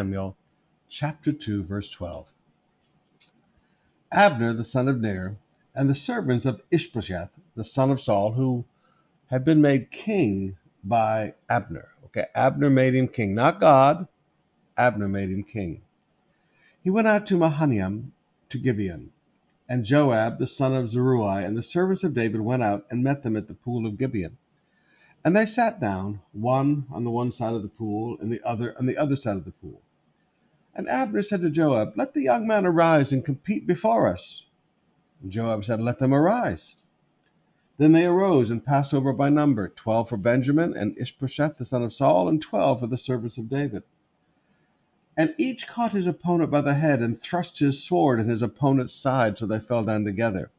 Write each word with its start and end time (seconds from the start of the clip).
Samuel 0.00 0.34
chapter 0.88 1.30
2, 1.30 1.62
verse 1.62 1.90
12. 1.90 2.32
Abner, 4.10 4.54
the 4.54 4.64
son 4.64 4.88
of 4.88 4.98
Ner, 4.98 5.36
and 5.74 5.90
the 5.90 5.94
servants 5.94 6.46
of 6.46 6.62
Ishbosheth, 6.70 7.38
the 7.54 7.64
son 7.64 7.90
of 7.90 8.00
Saul, 8.00 8.32
who 8.32 8.64
had 9.26 9.44
been 9.44 9.60
made 9.60 9.90
king 9.90 10.56
by 10.82 11.34
Abner. 11.50 11.88
Okay, 12.06 12.24
Abner 12.34 12.70
made 12.70 12.94
him 12.94 13.08
king, 13.08 13.34
not 13.34 13.60
God. 13.60 14.08
Abner 14.74 15.06
made 15.06 15.28
him 15.28 15.42
king. 15.42 15.82
He 16.82 16.88
went 16.88 17.06
out 17.06 17.26
to 17.26 17.36
Mahanaim 17.36 18.14
to 18.48 18.56
Gibeon, 18.56 19.10
and 19.68 19.84
Joab, 19.84 20.38
the 20.38 20.46
son 20.46 20.74
of 20.74 20.88
Zeruiah, 20.88 21.44
and 21.44 21.58
the 21.58 21.62
servants 21.62 22.04
of 22.04 22.14
David 22.14 22.40
went 22.40 22.62
out 22.62 22.86
and 22.88 23.04
met 23.04 23.22
them 23.22 23.36
at 23.36 23.48
the 23.48 23.54
pool 23.54 23.86
of 23.86 23.98
Gibeon. 23.98 24.38
And 25.22 25.36
they 25.36 25.44
sat 25.44 25.78
down, 25.78 26.22
one 26.32 26.86
on 26.90 27.04
the 27.04 27.10
one 27.10 27.30
side 27.30 27.52
of 27.52 27.60
the 27.60 27.68
pool, 27.68 28.16
and 28.18 28.32
the 28.32 28.40
other 28.42 28.74
on 28.78 28.86
the 28.86 28.96
other 28.96 29.16
side 29.16 29.36
of 29.36 29.44
the 29.44 29.50
pool. 29.50 29.82
And 30.80 30.88
Abner 30.88 31.20
said 31.20 31.42
to 31.42 31.50
Joab, 31.50 31.92
Let 31.94 32.14
the 32.14 32.22
young 32.22 32.46
man 32.46 32.64
arise 32.64 33.12
and 33.12 33.22
compete 33.22 33.66
before 33.66 34.06
us. 34.06 34.46
And 35.20 35.30
Joab 35.30 35.62
said, 35.62 35.78
Let 35.78 35.98
them 35.98 36.14
arise. 36.14 36.76
Then 37.76 37.92
they 37.92 38.06
arose 38.06 38.48
and 38.48 38.64
passed 38.64 38.94
over 38.94 39.12
by 39.12 39.28
number, 39.28 39.68
twelve 39.68 40.08
for 40.08 40.16
Benjamin, 40.16 40.74
and 40.74 40.96
Ishbosheth 40.96 41.58
the 41.58 41.66
son 41.66 41.82
of 41.82 41.92
Saul, 41.92 42.30
and 42.30 42.40
twelve 42.40 42.80
for 42.80 42.86
the 42.86 42.96
servants 42.96 43.36
of 43.36 43.50
David. 43.50 43.82
And 45.18 45.34
each 45.36 45.66
caught 45.66 45.92
his 45.92 46.06
opponent 46.06 46.50
by 46.50 46.62
the 46.62 46.72
head 46.72 47.00
and 47.00 47.20
thrust 47.20 47.58
his 47.58 47.84
sword 47.84 48.18
in 48.18 48.30
his 48.30 48.40
opponent's 48.40 48.94
side, 48.94 49.36
so 49.36 49.44
they 49.44 49.60
fell 49.60 49.84
down 49.84 50.06
together. 50.06 50.50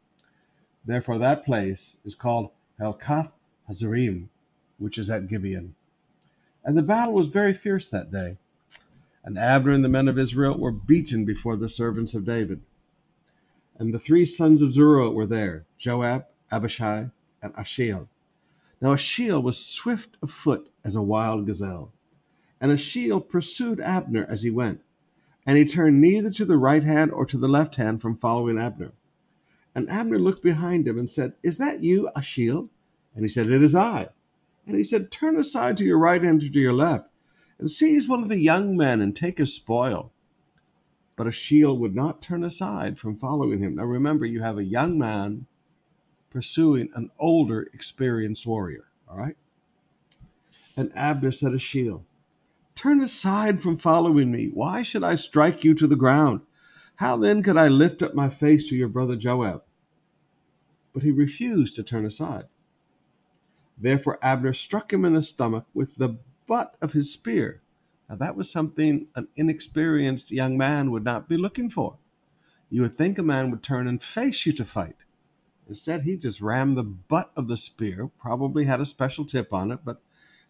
Therefore 0.86 1.18
that 1.18 1.44
place 1.44 1.98
is 2.06 2.14
called 2.14 2.52
Helkath 2.80 3.32
Hazarim, 3.68 4.28
which 4.78 5.00
is 5.00 5.10
at 5.10 5.26
Gibeon. 5.26 5.74
And 6.64 6.78
the 6.78 6.84
battle 6.84 7.16
was 7.16 7.28
very 7.28 7.54
fierce 7.54 7.88
that 7.88 8.12
day. 8.12 8.38
And 9.24 9.38
Abner 9.38 9.72
and 9.72 9.86
the 9.86 9.90
men 9.90 10.08
of 10.08 10.18
Israel 10.18 10.58
were 10.58 10.72
beaten 10.72 11.26
before 11.26 11.56
the 11.56 11.70
servants 11.70 12.14
of 12.14 12.26
David. 12.26 12.62
And 13.78 13.94
the 13.94 14.00
three 14.00 14.26
sons 14.26 14.62
of 14.62 14.74
Zeruiah 14.74 15.12
were 15.12 15.28
there 15.28 15.66
Joab, 15.78 16.26
Abishai, 16.52 17.10
and 17.42 17.54
Asahel. 17.56 18.10
Now 18.82 18.94
Asahel 18.94 19.42
was 19.42 19.64
swift 19.64 20.18
of 20.22 20.32
foot 20.32 20.70
as 20.84 20.96
a 20.96 21.02
wild 21.02 21.46
gazelle. 21.46 21.92
And 22.60 22.72
Asahel 22.72 23.22
pursued 23.22 23.80
Abner 23.80 24.26
as 24.28 24.42
he 24.42 24.50
went. 24.50 24.82
And 25.46 25.58
he 25.58 25.66
turned 25.66 26.00
neither 26.00 26.30
to 26.32 26.46
the 26.46 26.58
right 26.58 26.84
hand 26.84 27.12
or 27.12 27.26
to 27.26 27.38
the 27.38 27.48
left 27.48 27.76
hand 27.76 28.02
from 28.02 28.16
following 28.16 28.60
Abner. 28.60 28.94
And 29.74 29.90
Abner 29.90 30.20
looked 30.20 30.44
behind 30.44 30.88
him 30.88 31.00
and 31.00 31.10
said, 31.10 31.34
Is 31.42 31.58
that 31.58 31.84
you, 31.84 32.10
Asahel? 32.16 32.70
And 33.16 33.24
he 33.24 33.30
said, 33.30 33.50
It 33.50 33.64
is 33.64 33.74
I. 33.76 34.10
And 34.68 34.76
he 34.78 34.84
said, 34.84 35.12
Turn 35.12 35.38
aside 35.38 35.78
to 35.78 35.84
your 35.84 35.98
right 35.98 36.22
hand 36.22 36.44
or 36.44 36.50
to 36.50 36.60
your 36.60 36.74
left 36.74 37.11
and 37.62 37.70
seize 37.70 38.10
one 38.10 38.24
of 38.24 38.30
the 38.30 38.42
young 38.42 38.76
men 38.76 39.00
and 39.00 39.16
take 39.16 39.38
his 39.38 39.56
spoil. 39.56 40.12
But 41.16 41.28
Asahel 41.28 41.78
would 41.78 41.96
not 41.96 42.22
turn 42.22 42.44
aside 42.44 42.98
from 42.98 43.16
following 43.16 43.60
him. 43.60 43.76
Now 43.76 43.86
remember, 43.86 44.26
you 44.26 44.42
have 44.42 44.58
a 44.58 44.64
young 44.64 44.98
man 44.98 45.46
pursuing 46.32 46.90
an 46.96 47.12
older, 47.20 47.70
experienced 47.74 48.48
warrior. 48.48 48.86
All 49.08 49.18
right? 49.18 49.38
And 50.76 50.92
Abner 50.96 51.32
said 51.32 51.52
to 51.52 51.58
Asahel, 51.58 52.04
Turn 52.74 53.00
aside 53.00 53.62
from 53.62 53.78
following 53.78 54.32
me. 54.32 54.50
Why 54.52 54.82
should 54.82 55.04
I 55.04 55.14
strike 55.14 55.64
you 55.64 55.76
to 55.76 55.86
the 55.86 55.96
ground? 55.96 56.42
How 56.96 57.16
then 57.16 57.44
could 57.44 57.58
I 57.58 57.68
lift 57.68 58.02
up 58.02 58.16
my 58.16 58.30
face 58.30 58.68
to 58.70 58.76
your 58.76 58.88
brother 58.88 59.16
Joab? 59.16 59.62
But 60.94 61.04
he 61.04 61.12
refused 61.12 61.76
to 61.76 61.84
turn 61.84 62.08
aside. 62.08 62.46
Therefore 63.78 64.18
Abner 64.24 64.54
struck 64.54 64.92
him 64.92 65.06
in 65.06 65.14
the 65.14 65.22
stomach 65.22 65.68
with 65.76 65.96
the 65.98 66.18
butt 66.52 66.76
of 66.82 66.92
his 66.92 67.10
spear. 67.14 67.62
Now, 68.10 68.18
that 68.18 68.36
was 68.36 68.52
something 68.52 69.08
an 69.16 69.30
inexperienced 69.38 70.32
young 70.32 70.58
man 70.58 70.92
would 70.92 71.06
not 71.06 71.30
be 71.30 71.38
looking 71.38 71.70
for. 71.70 71.98
You 72.70 72.82
would 72.82 72.98
think 72.98 73.18
a 73.18 73.24
man 73.24 73.50
would 73.50 73.64
turn 73.64 73.88
and 73.88 74.04
face 74.04 74.46
you 74.46 74.52
to 74.52 74.66
fight. 74.66 74.98
Instead, 75.70 76.02
he 76.02 76.18
just 76.18 76.42
rammed 76.42 76.76
the 76.76 76.84
butt 76.84 77.32
of 77.38 77.48
the 77.48 77.56
spear, 77.56 78.12
probably 78.20 78.66
had 78.66 78.82
a 78.82 78.86
special 78.86 79.24
tip 79.24 79.54
on 79.54 79.72
it, 79.72 79.80
but 79.86 80.02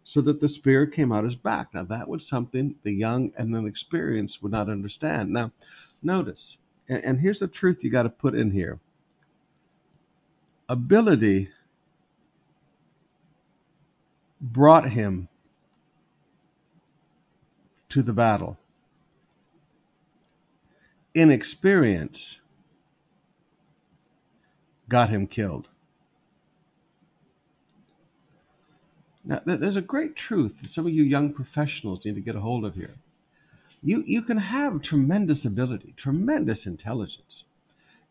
so 0.01 0.22
that 0.22 0.40
the 0.40 0.50
spear 0.50 0.88
came 0.88 1.11
out 1.11 1.23
his 1.23 1.35
back. 1.35 1.72
Now, 1.72 1.84
that 1.84 2.07
was 2.07 2.28
something 2.28 2.78
the 2.81 2.94
young 2.94 3.31
and 3.38 3.56
inexperienced 3.56 4.41
would 4.41 4.51
not 4.51 4.72
understand. 4.72 5.29
Now, 5.29 5.51
notice, 6.01 6.57
and, 6.90 7.19
here's 7.19 7.41
the 7.41 7.47
truth 7.47 7.84
you 7.84 7.91
got 7.91 8.03
to 8.03 8.09
put 8.09 8.34
in 8.34 8.50
here 8.50 8.79
ability 10.67 11.50
brought 14.41 14.90
him 14.90 15.28
to 17.91 18.02
the 18.02 18.13
battle. 18.13 18.57
Inexperience 21.13 22.40
got 24.88 25.09
him 25.09 25.28
killed. 25.28 25.68
Now, 29.24 29.41
there's 29.46 29.75
a 29.75 29.81
great 29.81 30.16
truth 30.16 30.62
that 30.62 30.69
some 30.69 30.88
of 30.88 30.94
you 30.94 31.03
young 31.03 31.34
professionals 31.34 32.06
need 32.06 32.16
to 32.16 32.22
get 32.22 32.35
a 32.35 32.40
hold 32.40 32.66
of 32.66 32.75
here. 32.75 32.96
You, 33.84 34.03
you 34.08 34.22
can 34.22 34.38
have 34.38 34.81
tremendous 34.81 35.44
ability, 35.46 35.94
tremendous 35.97 36.66
intelligence, 36.66 37.44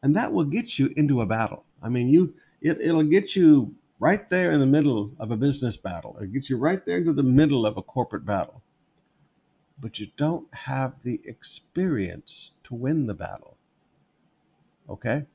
and 0.03 0.15
that 0.15 0.33
will 0.33 0.45
get 0.45 0.79
you 0.79 0.93
into 0.97 1.21
a 1.21 1.27
battle. 1.27 1.65
I 1.83 1.89
mean, 1.89 2.09
you 2.09 2.35
it, 2.61 2.81
it'll 2.81 3.03
get 3.03 3.35
you 3.35 3.75
right 3.99 4.29
there 4.29 4.51
in 4.51 4.61
the 4.61 4.67
middle 4.67 5.13
of 5.19 5.31
a 5.31 5.37
business 5.37 5.77
battle. 5.77 6.17
It'll 6.17 6.33
get 6.33 6.51
you 6.51 6.57
right 6.57 6.85
there 6.85 6.99
into 6.99 7.13
the 7.13 7.23
middle 7.23 7.65
of 7.65 7.77
a 7.77 7.83
corporate 7.83 8.27
battle 8.27 8.63
but 9.81 9.99
you 9.99 10.09
don't 10.17 10.53
have 10.55 11.03
the 11.03 11.21
experience 11.25 12.53
to 12.65 12.75
win 12.75 13.07
the 13.07 13.15
battle. 13.15 13.57
Okay? 14.89 15.27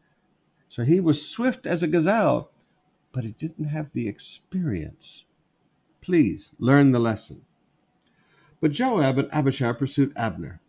So 0.69 0.83
he 0.83 1.00
was 1.00 1.28
swift 1.28 1.66
as 1.66 1.83
a 1.83 1.88
gazelle, 1.88 2.51
but 3.11 3.23
he 3.23 3.31
didn't 3.31 3.66
have 3.66 3.91
the 3.94 4.07
experience. 4.07 5.23
Please 6.01 6.53
learn 6.59 6.91
the 6.91 7.00
lesson. 7.00 7.41
But 8.61 8.72
Joab 8.72 9.17
and 9.17 9.29
Abishai 9.31 9.73
pursued 9.73 10.13
Abner. 10.16 10.59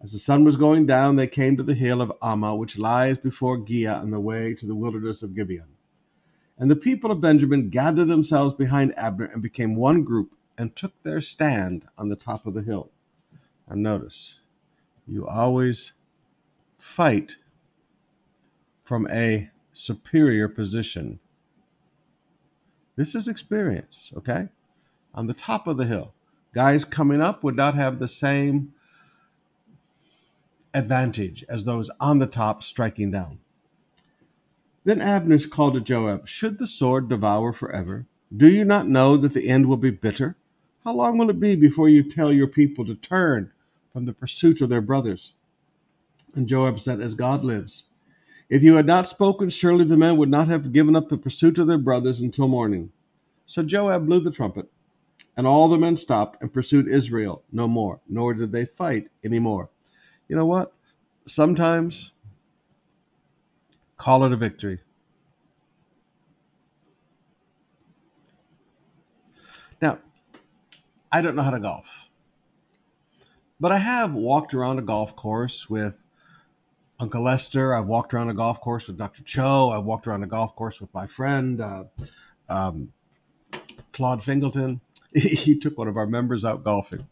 As 0.00 0.12
the 0.12 0.18
sun 0.18 0.42
was 0.42 0.56
going 0.56 0.86
down, 0.86 1.16
they 1.16 1.28
came 1.28 1.56
to 1.56 1.62
the 1.62 1.74
hill 1.74 2.00
of 2.00 2.12
Ammah, 2.20 2.58
which 2.58 2.78
lies 2.78 3.18
before 3.18 3.58
Giah 3.58 4.00
on 4.00 4.10
the 4.10 4.18
way 4.18 4.54
to 4.54 4.66
the 4.66 4.74
wilderness 4.74 5.22
of 5.22 5.34
Gibeon. 5.34 5.68
And 6.58 6.70
the 6.70 6.76
people 6.76 7.10
of 7.10 7.20
Benjamin 7.20 7.70
gathered 7.70 8.06
themselves 8.06 8.54
behind 8.54 8.96
Abner 8.96 9.26
and 9.26 9.42
became 9.42 9.76
one 9.76 10.02
group 10.02 10.32
and 10.58 10.74
took 10.74 10.92
their 11.02 11.20
stand 11.20 11.86
on 11.96 12.08
the 12.08 12.16
top 12.16 12.46
of 12.46 12.54
the 12.54 12.62
hill. 12.62 12.90
And 13.68 13.82
notice, 13.82 14.36
you 15.06 15.26
always 15.26 15.92
fight 16.78 17.36
from 18.84 19.08
a 19.10 19.50
superior 19.72 20.48
position. 20.48 21.20
This 22.96 23.14
is 23.14 23.28
experience, 23.28 24.12
okay? 24.16 24.48
On 25.14 25.26
the 25.26 25.34
top 25.34 25.66
of 25.66 25.76
the 25.76 25.86
hill. 25.86 26.12
Guys 26.54 26.84
coming 26.84 27.22
up 27.22 27.42
would 27.42 27.56
not 27.56 27.74
have 27.74 27.98
the 27.98 28.08
same 28.08 28.74
advantage 30.74 31.44
as 31.48 31.64
those 31.64 31.90
on 32.00 32.18
the 32.18 32.26
top 32.26 32.62
striking 32.62 33.10
down. 33.10 33.38
Then 34.84 35.00
Abner 35.00 35.38
called 35.38 35.74
to 35.74 35.80
Joab, 35.80 36.26
Should 36.26 36.58
the 36.58 36.66
sword 36.66 37.08
devour 37.08 37.52
forever? 37.52 38.06
Do 38.34 38.48
you 38.48 38.64
not 38.64 38.88
know 38.88 39.16
that 39.16 39.32
the 39.32 39.48
end 39.48 39.66
will 39.66 39.76
be 39.76 39.90
bitter? 39.90 40.36
How 40.84 40.94
long 40.94 41.18
will 41.18 41.30
it 41.30 41.40
be 41.40 41.54
before 41.54 41.88
you 41.88 42.02
tell 42.02 42.32
your 42.32 42.48
people 42.48 42.84
to 42.86 42.94
turn 42.94 43.52
from 43.92 44.06
the 44.06 44.12
pursuit 44.12 44.60
of 44.60 44.68
their 44.68 44.80
brothers. 44.80 45.32
And 46.34 46.48
Joab 46.48 46.80
said, 46.80 47.00
As 47.00 47.14
God 47.14 47.44
lives, 47.44 47.84
if 48.48 48.62
you 48.62 48.74
had 48.76 48.86
not 48.86 49.06
spoken, 49.06 49.50
surely 49.50 49.84
the 49.84 49.96
men 49.96 50.16
would 50.16 50.30
not 50.30 50.48
have 50.48 50.72
given 50.72 50.96
up 50.96 51.08
the 51.08 51.18
pursuit 51.18 51.58
of 51.58 51.66
their 51.66 51.78
brothers 51.78 52.20
until 52.20 52.48
morning. 52.48 52.90
So 53.46 53.62
Joab 53.62 54.06
blew 54.06 54.20
the 54.20 54.30
trumpet, 54.30 54.70
and 55.36 55.46
all 55.46 55.68
the 55.68 55.78
men 55.78 55.96
stopped 55.96 56.40
and 56.40 56.52
pursued 56.52 56.88
Israel 56.88 57.42
no 57.52 57.68
more, 57.68 58.00
nor 58.08 58.34
did 58.34 58.52
they 58.52 58.64
fight 58.64 59.08
any 59.22 59.38
more. 59.38 59.68
You 60.28 60.36
know 60.36 60.46
what? 60.46 60.72
Sometimes 61.26 62.12
call 63.98 64.24
it 64.24 64.32
a 64.32 64.36
victory. 64.36 64.80
Now, 69.80 69.98
I 71.12 71.20
don't 71.20 71.36
know 71.36 71.42
how 71.42 71.50
to 71.50 71.60
golf. 71.60 72.08
But 73.60 73.70
I 73.70 73.78
have 73.78 74.14
walked 74.14 74.54
around 74.54 74.78
a 74.78 74.82
golf 74.82 75.14
course 75.14 75.68
with 75.68 76.02
Uncle 76.98 77.22
Lester. 77.22 77.74
I've 77.74 77.86
walked 77.86 78.14
around 78.14 78.30
a 78.30 78.34
golf 78.34 78.60
course 78.60 78.88
with 78.88 78.96
Dr. 78.96 79.22
Cho. 79.22 79.70
I've 79.70 79.84
walked 79.84 80.06
around 80.06 80.24
a 80.24 80.26
golf 80.26 80.56
course 80.56 80.80
with 80.80 80.92
my 80.94 81.06
friend 81.06 81.60
uh, 81.60 81.84
um, 82.48 82.92
Claude 83.92 84.24
Fingleton. 84.24 84.80
he 85.14 85.58
took 85.58 85.76
one 85.76 85.86
of 85.86 85.98
our 85.98 86.06
members 86.06 86.46
out 86.46 86.64
golfing. 86.64 87.06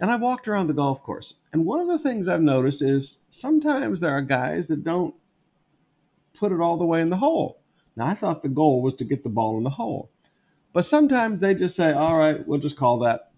And 0.00 0.10
I 0.10 0.16
walked 0.16 0.48
around 0.48 0.66
the 0.66 0.74
golf 0.74 1.00
course. 1.00 1.34
And 1.52 1.64
one 1.64 1.78
of 1.78 1.86
the 1.86 1.98
things 1.98 2.26
I've 2.26 2.42
noticed 2.42 2.82
is 2.82 3.18
sometimes 3.30 4.00
there 4.00 4.10
are 4.10 4.20
guys 4.20 4.66
that 4.66 4.82
don't 4.82 5.14
put 6.34 6.50
it 6.50 6.60
all 6.60 6.76
the 6.76 6.84
way 6.84 7.00
in 7.00 7.10
the 7.10 7.18
hole. 7.18 7.60
Now, 7.94 8.06
I 8.06 8.14
thought 8.14 8.42
the 8.42 8.48
goal 8.48 8.82
was 8.82 8.94
to 8.94 9.04
get 9.04 9.22
the 9.22 9.28
ball 9.28 9.56
in 9.58 9.62
the 9.62 9.70
hole. 9.70 10.10
But 10.72 10.84
sometimes 10.84 11.40
they 11.40 11.54
just 11.54 11.76
say, 11.76 11.92
all 11.92 12.16
right, 12.16 12.46
we'll 12.46 12.58
just 12.58 12.76
call 12.76 12.98
that 13.00 13.30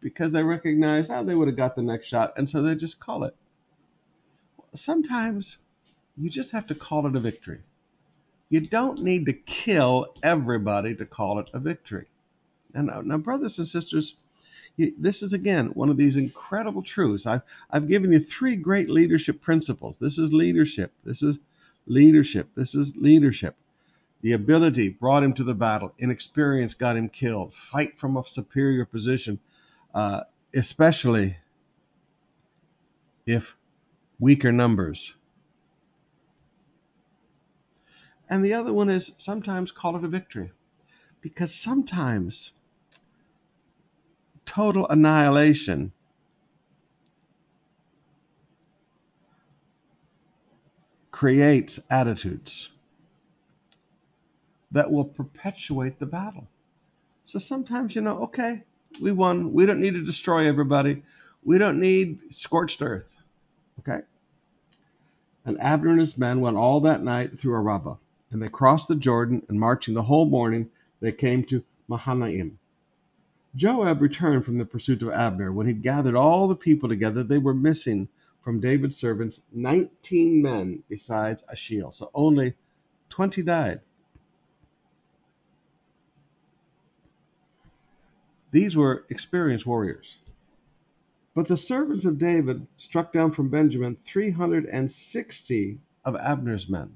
because 0.00 0.32
they 0.32 0.42
recognize 0.42 1.08
how 1.08 1.20
oh, 1.20 1.24
they 1.24 1.34
would 1.34 1.48
have 1.48 1.56
got 1.56 1.76
the 1.76 1.82
next 1.82 2.06
shot, 2.06 2.32
and 2.36 2.48
so 2.48 2.62
they 2.62 2.74
just 2.74 3.00
call 3.00 3.24
it. 3.24 3.34
Sometimes 4.72 5.58
you 6.16 6.30
just 6.30 6.52
have 6.52 6.66
to 6.68 6.74
call 6.74 7.06
it 7.06 7.16
a 7.16 7.20
victory. 7.20 7.60
You 8.48 8.60
don't 8.60 9.02
need 9.02 9.26
to 9.26 9.32
kill 9.32 10.14
everybody 10.22 10.94
to 10.94 11.04
call 11.04 11.38
it 11.38 11.50
a 11.52 11.58
victory. 11.58 12.06
And 12.74 12.86
now, 12.86 13.00
now 13.00 13.18
brothers 13.18 13.58
and 13.58 13.66
sisters, 13.66 14.16
this 14.76 15.22
is 15.22 15.32
again 15.32 15.68
one 15.68 15.90
of 15.90 15.96
these 15.96 16.16
incredible 16.16 16.82
truths. 16.82 17.26
I've, 17.26 17.42
I've 17.70 17.88
given 17.88 18.12
you 18.12 18.20
three 18.20 18.56
great 18.56 18.88
leadership 18.88 19.40
principles. 19.40 19.98
This 19.98 20.18
is 20.18 20.32
leadership. 20.32 20.92
This 21.04 21.22
is 21.22 21.38
leadership. 21.86 22.48
This 22.54 22.74
is 22.74 22.96
leadership. 22.96 23.56
The 24.20 24.32
ability 24.32 24.88
brought 24.88 25.22
him 25.22 25.32
to 25.34 25.44
the 25.44 25.54
battle. 25.54 25.92
Inexperience 25.98 26.74
got 26.74 26.96
him 26.96 27.08
killed. 27.08 27.54
Fight 27.54 27.98
from 27.98 28.16
a 28.16 28.24
superior 28.24 28.84
position, 28.84 29.38
uh, 29.94 30.22
especially 30.54 31.38
if 33.26 33.56
weaker 34.18 34.50
numbers. 34.50 35.14
And 38.28 38.44
the 38.44 38.52
other 38.52 38.72
one 38.72 38.90
is 38.90 39.12
sometimes 39.16 39.70
call 39.70 39.96
it 39.96 40.04
a 40.04 40.08
victory. 40.08 40.50
Because 41.20 41.54
sometimes 41.54 42.52
total 44.44 44.86
annihilation 44.88 45.92
creates 51.10 51.80
attitudes 51.90 52.70
that 54.70 54.90
will 54.90 55.04
perpetuate 55.04 55.98
the 55.98 56.06
battle. 56.06 56.48
So 57.24 57.38
sometimes, 57.38 57.94
you 57.94 58.02
know, 58.02 58.22
okay, 58.22 58.64
we 59.02 59.12
won. 59.12 59.52
We 59.52 59.66
don't 59.66 59.80
need 59.80 59.94
to 59.94 60.04
destroy 60.04 60.46
everybody. 60.46 61.02
We 61.42 61.58
don't 61.58 61.80
need 61.80 62.32
scorched 62.32 62.82
earth. 62.82 63.16
Okay? 63.78 64.00
And 65.44 65.60
Abner 65.60 65.90
and 65.90 66.00
his 66.00 66.18
men 66.18 66.40
went 66.40 66.56
all 66.56 66.80
that 66.80 67.02
night 67.02 67.38
through 67.38 67.54
Arabah, 67.54 67.96
and 68.30 68.42
they 68.42 68.48
crossed 68.48 68.88
the 68.88 68.96
Jordan, 68.96 69.44
and 69.48 69.58
marching 69.58 69.94
the 69.94 70.02
whole 70.02 70.26
morning, 70.26 70.70
they 71.00 71.12
came 71.12 71.44
to 71.44 71.64
Mahanaim. 71.86 72.58
Joab 73.56 74.02
returned 74.02 74.44
from 74.44 74.58
the 74.58 74.66
pursuit 74.66 75.02
of 75.02 75.10
Abner. 75.10 75.50
When 75.50 75.66
he'd 75.66 75.82
gathered 75.82 76.14
all 76.14 76.48
the 76.48 76.56
people 76.56 76.88
together, 76.88 77.22
they 77.22 77.38
were 77.38 77.54
missing 77.54 78.08
from 78.42 78.60
David's 78.60 78.96
servants 78.96 79.40
19 79.52 80.42
men 80.42 80.82
besides 80.88 81.42
Asahel. 81.50 81.92
So 81.92 82.10
only 82.14 82.54
20 83.08 83.42
died. 83.42 83.80
These 88.50 88.76
were 88.76 89.04
experienced 89.08 89.66
warriors. 89.66 90.18
But 91.34 91.48
the 91.48 91.56
servants 91.56 92.04
of 92.04 92.18
David 92.18 92.66
struck 92.76 93.12
down 93.12 93.32
from 93.32 93.48
Benjamin 93.48 93.94
360 93.94 95.78
of 96.04 96.16
Abner's 96.16 96.68
men. 96.68 96.94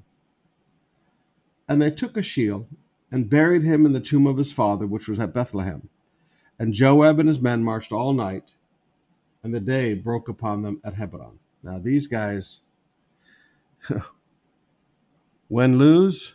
And 1.69 1.81
they 1.81 1.90
took 1.90 2.16
Asahel 2.16 2.66
and 3.10 3.31
buried 3.31 3.62
him 3.62 3.87
in 3.87 3.93
the 3.93 4.00
tomb 4.00 4.26
of 4.26 4.38
his 4.38 4.52
father, 4.52 4.87
which 4.87 5.06
was 5.06 5.20
at 5.20 5.34
Bethlehem. 5.34 5.88
And 6.58 6.75
Joab 6.75 7.19
and 7.19 7.28
his 7.28 7.40
men 7.40 7.62
marched 7.62 7.93
all 7.93 8.12
night, 8.12 8.54
and 9.43 9.54
the 9.54 9.60
day 9.60 9.94
broke 9.94 10.28
upon 10.28 10.62
them 10.62 10.81
at 10.84 10.94
Hebron. 10.94 11.38
Now, 11.62 11.78
these 11.78 12.06
guys, 12.06 12.62
when 15.49 15.78
lose, 15.78 16.34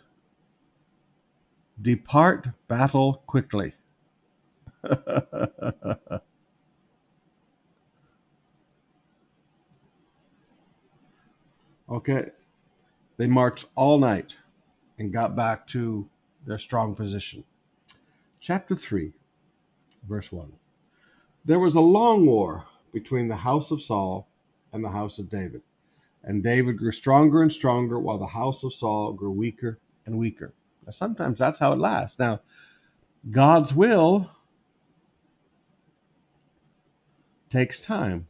depart 1.82 2.50
battle 2.68 3.24
quickly. 3.26 3.74
okay. 11.90 12.32
They 13.18 13.28
marched 13.28 13.66
all 13.76 14.00
night 14.00 14.38
and 15.00 15.12
got 15.12 15.36
back 15.36 15.68
to 15.68 16.10
their 16.46 16.58
strong 16.58 16.96
position. 16.96 17.44
Chapter 18.40 18.76
3, 18.76 19.12
verse 20.08 20.32
1. 20.32 20.54
There 21.44 21.60
was 21.60 21.76
a 21.76 21.82
long 21.82 22.26
war 22.26 22.66
between 22.94 23.28
the 23.28 23.36
house 23.38 23.72
of 23.72 23.82
Saul 23.82 24.30
and 24.72 24.84
the 24.84 24.90
house 24.90 25.20
of 25.20 25.30
David. 25.30 25.62
And 26.24 26.44
David 26.44 26.78
grew 26.78 26.92
stronger 26.92 27.42
and 27.42 27.52
stronger 27.52 28.00
while 28.00 28.18
the 28.18 28.28
house 28.28 28.64
of 28.64 28.74
Saul 28.74 29.14
grew 29.14 29.32
weaker 29.32 29.80
and 30.06 30.18
weaker. 30.18 30.54
Now, 30.86 30.92
sometimes 30.92 31.40
that's 31.40 31.60
how 31.60 31.74
it 31.74 31.80
lasts. 31.80 32.20
Now, 32.20 32.42
God's 33.32 33.74
will 33.74 34.30
takes 37.50 37.80
time. 37.80 38.28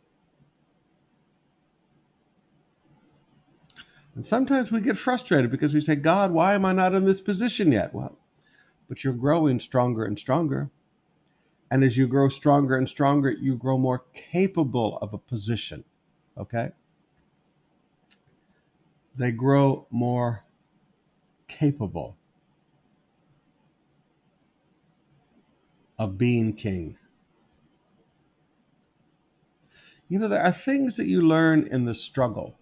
And 4.16 4.26
sometimes 4.26 4.72
we 4.72 4.82
get 4.82 4.98
frustrated 4.98 5.52
because 5.52 5.74
we 5.76 5.82
say, 5.82 5.96
God, 5.96 6.32
why 6.32 6.56
am 6.56 6.66
I 6.66 6.74
not 6.74 6.96
in 6.96 7.06
this 7.06 7.22
position 7.22 7.72
yet? 7.72 7.94
Well, 7.94 8.18
but 8.88 9.04
you're 9.04 9.14
growing 9.14 9.60
stronger 9.60 10.04
and 10.06 10.18
stronger. 10.18 10.72
And 11.70 11.84
as 11.84 11.98
you 11.98 12.08
grow 12.08 12.30
stronger 12.30 12.76
and 12.76 12.90
stronger, 12.90 13.30
you 13.30 13.56
grow 13.56 13.78
more 13.78 14.06
capable 14.16 14.98
of 15.00 15.14
a 15.14 15.18
position. 15.18 15.84
Okay? 16.38 16.72
They 19.16 19.32
grow 19.32 19.86
more 19.92 20.46
capable 21.48 22.18
of 26.00 26.18
being 26.18 26.54
king. 26.54 26.98
You 30.10 30.20
know, 30.20 30.28
there 30.28 30.44
are 30.44 30.52
things 30.52 30.96
that 30.98 31.08
you 31.08 31.22
learn 31.22 31.68
in 31.68 31.86
the 31.86 31.96
struggle 31.96 32.58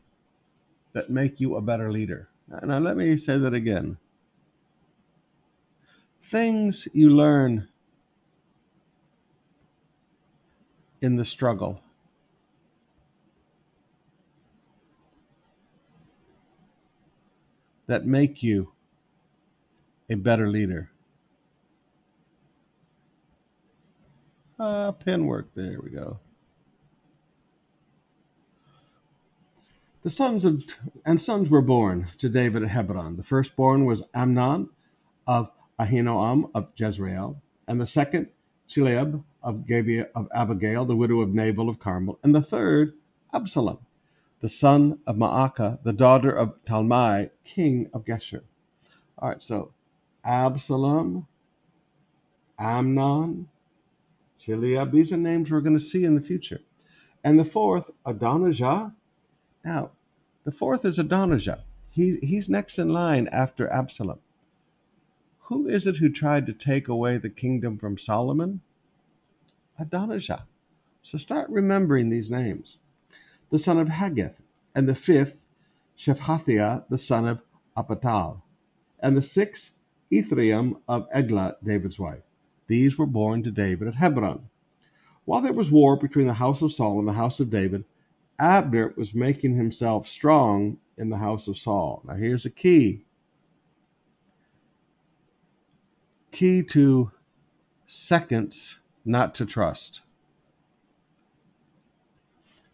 that 0.93 1.09
make 1.09 1.39
you 1.39 1.55
a 1.55 1.61
better 1.61 1.91
leader. 1.91 2.29
Now, 2.47 2.79
let 2.79 2.97
me 2.97 3.17
say 3.17 3.37
that 3.37 3.53
again. 3.53 3.97
Things 6.19 6.87
you 6.93 7.09
learn 7.09 7.67
in 11.01 11.17
the 11.17 11.25
struggle 11.25 11.81
that 17.87 18.05
make 18.05 18.41
you 18.41 18.71
a 20.09 20.15
better 20.15 20.47
leader. 20.47 20.89
Ah, 24.59 24.91
pen 24.91 25.25
work. 25.25 25.49
There 25.53 25.79
we 25.83 25.91
go. 25.91 26.19
The 30.05 30.11
sons 30.11 30.45
of 30.45 30.63
and 31.03 31.19
sons 31.19 31.49
were 31.49 31.63
born 31.63 32.09
to 32.19 32.29
David 32.29 32.61
at 32.61 32.69
Hebron. 32.69 33.17
The 33.17 33.23
firstborn 33.23 33.85
was 33.85 34.03
Amnon 34.13 34.69
of 35.25 35.49
Ahinoam 35.79 36.51
of 36.53 36.67
Jezreel, 36.77 37.41
and 37.67 37.81
the 37.81 37.87
second 37.87 38.27
Chileab 38.69 39.23
of 39.41 39.65
Gibeah 39.65 40.09
of 40.13 40.27
Abigail, 40.31 40.85
the 40.85 40.95
widow 40.95 41.21
of 41.21 41.33
Nabal 41.33 41.69
of 41.69 41.79
Carmel, 41.79 42.19
and 42.21 42.35
the 42.35 42.43
third 42.43 42.93
Absalom, 43.33 43.79
the 44.41 44.47
son 44.47 44.99
of 45.07 45.15
Maacah, 45.15 45.81
the 45.81 45.91
daughter 45.91 46.29
of 46.29 46.63
Talmai, 46.65 47.31
king 47.43 47.89
of 47.91 48.05
Geshur. 48.05 48.43
All 49.17 49.29
right, 49.29 49.41
so 49.41 49.73
Absalom, 50.23 51.25
Amnon, 52.59 53.47
Chileab, 54.39 54.91
these 54.91 55.11
are 55.11 55.17
names 55.17 55.49
we're 55.49 55.61
going 55.61 55.75
to 55.75 55.83
see 55.83 56.05
in 56.05 56.13
the 56.13 56.21
future. 56.21 56.61
And 57.23 57.39
the 57.39 57.43
fourth, 57.43 57.89
Adonijah, 58.05 58.93
now, 59.65 59.93
the 60.45 60.51
fourth 60.51 60.85
is 60.85 60.97
Adonijah. 60.97 61.63
He, 61.89 62.17
he's 62.21 62.47
next 62.47 62.77
in 62.79 62.89
line 62.89 63.27
after 63.31 63.71
Absalom. 63.71 64.19
Who 65.47 65.67
is 65.67 65.85
it 65.87 65.97
who 65.97 66.09
tried 66.09 66.45
to 66.45 66.53
take 66.53 66.87
away 66.87 67.17
the 67.17 67.29
kingdom 67.29 67.77
from 67.77 67.97
Solomon? 67.97 68.61
Adonijah. 69.77 70.45
So 71.03 71.17
start 71.17 71.49
remembering 71.49 72.09
these 72.09 72.31
names. 72.31 72.77
The 73.51 73.59
son 73.59 73.77
of 73.77 73.89
Haggith, 73.89 74.41
and 74.73 74.87
the 74.87 74.95
fifth, 74.95 75.45
Shephatiah, 75.97 76.85
the 76.89 76.97
son 76.97 77.27
of 77.27 77.43
Abital, 77.77 78.41
and 78.99 79.15
the 79.15 79.21
sixth, 79.21 79.75
Ithream 80.11 80.79
of 80.87 81.07
Eglah, 81.11 81.57
David's 81.63 81.99
wife. 81.99 82.23
These 82.67 82.97
were 82.97 83.05
born 83.05 83.43
to 83.43 83.51
David 83.51 83.87
at 83.87 83.95
Hebron. 83.95 84.49
While 85.25 85.41
there 85.41 85.53
was 85.53 85.71
war 85.71 85.95
between 85.95 86.27
the 86.27 86.33
house 86.33 86.61
of 86.61 86.71
Saul 86.71 86.99
and 86.99 87.07
the 87.07 87.13
house 87.13 87.39
of 87.39 87.49
David, 87.49 87.85
Abner 88.39 88.93
was 88.97 89.13
making 89.13 89.55
himself 89.55 90.07
strong 90.07 90.77
in 90.97 91.09
the 91.09 91.17
house 91.17 91.47
of 91.47 91.57
Saul. 91.57 92.01
Now, 92.05 92.15
here's 92.15 92.45
a 92.45 92.49
key 92.49 93.05
key 96.31 96.61
to 96.61 97.11
seconds 97.87 98.81
not 99.05 99.33
to 99.35 99.45
trust. 99.45 100.01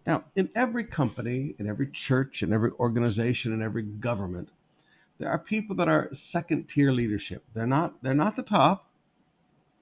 Now, 0.08 0.24
in 0.36 0.50
every 0.56 0.84
company, 0.84 1.56
in 1.60 1.68
every 1.68 1.88
church, 1.88 2.42
in 2.42 2.52
every 2.52 2.72
organization, 2.80 3.54
in 3.54 3.62
every 3.62 3.84
government, 3.84 4.50
there 5.20 5.30
are 5.30 5.38
people 5.38 5.76
that 5.76 5.88
are 5.88 6.10
second 6.12 6.68
tier 6.68 6.92
leadership. 6.92 7.44
They're 7.54 7.68
not 7.68 8.02
they're 8.02 8.16
not 8.16 8.36
the 8.36 8.44
top. 8.44 8.88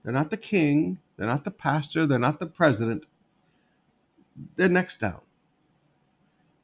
They're 0.04 0.14
not 0.14 0.30
the 0.30 0.38
king. 0.38 1.00
They're 1.20 1.28
not 1.28 1.44
the 1.44 1.52
pastor, 1.52 2.06
they're 2.06 2.18
not 2.18 2.40
the 2.40 2.48
president, 2.48 3.04
they're 4.56 4.70
next 4.70 5.02
down. 5.02 5.20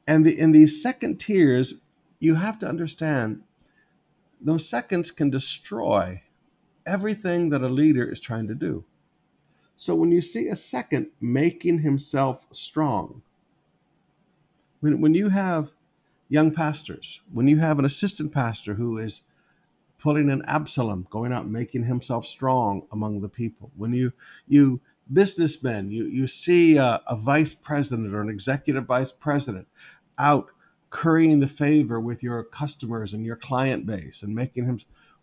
And 0.06 0.24
the, 0.24 0.38
in 0.38 0.52
these 0.52 0.82
second 0.82 1.18
tiers, 1.18 1.74
you 2.18 2.36
have 2.36 2.58
to 2.60 2.68
understand 2.68 3.42
those 4.40 4.68
seconds 4.68 5.10
can 5.10 5.30
destroy 5.30 6.22
everything 6.84 7.50
that 7.50 7.62
a 7.62 7.68
leader 7.68 8.04
is 8.04 8.20
trying 8.20 8.46
to 8.48 8.54
do. 8.54 8.84
So 9.76 9.94
when 9.94 10.10
you 10.10 10.22
see 10.22 10.48
a 10.48 10.56
second 10.56 11.08
making 11.20 11.80
himself 11.80 12.46
strong, 12.50 13.22
when, 14.80 15.00
when 15.00 15.14
you 15.14 15.30
have 15.30 15.70
young 16.28 16.52
pastors, 16.52 17.20
when 17.32 17.48
you 17.48 17.58
have 17.58 17.78
an 17.78 17.84
assistant 17.84 18.32
pastor 18.32 18.74
who 18.74 18.98
is 18.98 19.22
pulling 19.98 20.30
an 20.30 20.42
Absalom, 20.46 21.06
going 21.10 21.32
out 21.32 21.48
making 21.48 21.84
himself 21.84 22.26
strong 22.26 22.86
among 22.92 23.20
the 23.20 23.28
people, 23.28 23.70
when 23.76 23.92
you 23.92 24.12
you 24.46 24.80
businessmen, 25.12 25.90
you 25.90 26.04
you 26.04 26.26
see 26.26 26.76
a, 26.76 27.02
a 27.06 27.16
vice 27.16 27.54
president 27.54 28.14
or 28.14 28.20
an 28.20 28.28
executive 28.28 28.86
vice 28.86 29.12
president 29.12 29.68
out 30.18 30.48
currying 30.90 31.40
the 31.40 31.48
favor 31.48 32.00
with 32.00 32.22
your 32.22 32.42
customers 32.42 33.12
and 33.12 33.24
your 33.24 33.36
client 33.36 33.86
base 33.86 34.22
and 34.22 34.34
making 34.34 34.64
him 34.64 34.78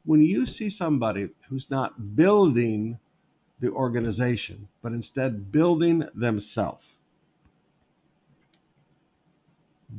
when 0.06 0.22
you 0.22 0.46
see 0.46 0.70
somebody 0.70 1.30
who's 1.50 1.72
not 1.72 2.16
building 2.16 3.00
the 3.60 3.72
organization 3.72 4.68
but 4.82 4.92
instead 4.92 5.52
building 5.52 6.08
themselves 6.14 6.86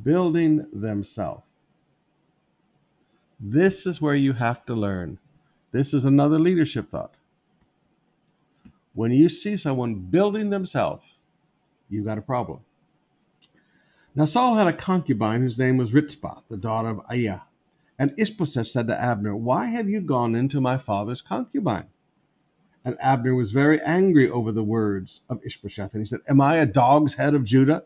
building 0.02 0.66
themselves 0.72 1.44
this 3.40 3.86
is 3.86 4.00
where 4.00 4.14
you 4.14 4.32
have 4.32 4.64
to 4.66 4.74
learn. 4.74 5.18
This 5.70 5.92
is 5.92 6.06
another 6.06 6.38
leadership 6.38 6.90
thought. 6.90 7.14
When 8.94 9.10
you 9.10 9.28
see 9.28 9.56
someone 9.56 9.96
building 9.96 10.50
themselves 10.50 11.04
you've 11.90 12.06
got 12.06 12.16
a 12.16 12.22
problem 12.22 12.60
now 14.14 14.24
Saul 14.24 14.56
had 14.56 14.68
a 14.68 14.72
concubine 14.72 15.42
whose 15.42 15.58
name 15.58 15.76
was 15.76 15.92
Rizpah, 15.92 16.40
the 16.48 16.56
daughter 16.56 16.88
of 16.88 17.02
Aiah. 17.10 17.42
And 17.98 18.14
Ishbosheth 18.18 18.66
said 18.66 18.88
to 18.88 19.00
Abner, 19.00 19.36
Why 19.36 19.66
have 19.66 19.88
you 19.88 20.00
gone 20.00 20.34
into 20.34 20.60
my 20.60 20.76
father's 20.76 21.22
concubine? 21.22 21.88
And 22.84 22.96
Abner 23.00 23.34
was 23.34 23.52
very 23.52 23.80
angry 23.80 24.28
over 24.28 24.52
the 24.52 24.64
words 24.64 25.22
of 25.28 25.40
Ishbosheth. 25.44 25.94
And 25.94 26.02
he 26.02 26.06
said, 26.06 26.20
Am 26.28 26.40
I 26.40 26.56
a 26.56 26.66
dog's 26.66 27.14
head 27.14 27.34
of 27.34 27.44
Judah? 27.44 27.84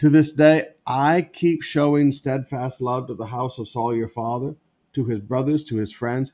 To 0.00 0.08
this 0.08 0.30
day, 0.30 0.68
I 0.86 1.22
keep 1.32 1.62
showing 1.62 2.12
steadfast 2.12 2.80
love 2.80 3.06
to 3.08 3.14
the 3.14 3.26
house 3.26 3.58
of 3.58 3.68
Saul 3.68 3.94
your 3.94 4.08
father, 4.08 4.54
to 4.92 5.06
his 5.06 5.20
brothers, 5.20 5.64
to 5.64 5.76
his 5.76 5.92
friends, 5.92 6.32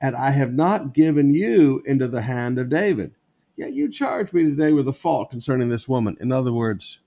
and 0.00 0.14
I 0.14 0.30
have 0.30 0.52
not 0.52 0.92
given 0.92 1.32
you 1.32 1.82
into 1.86 2.08
the 2.08 2.22
hand 2.22 2.58
of 2.58 2.68
David. 2.68 3.14
Yet 3.56 3.72
you 3.72 3.90
charge 3.90 4.34
me 4.34 4.44
today 4.44 4.72
with 4.72 4.86
a 4.86 4.92
fault 4.92 5.30
concerning 5.30 5.70
this 5.70 5.88
woman. 5.88 6.18
In 6.20 6.30
other 6.30 6.52
words, 6.52 6.98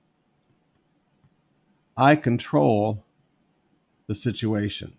I 1.99 2.15
control 2.15 3.03
the 4.07 4.15
situation. 4.15 4.93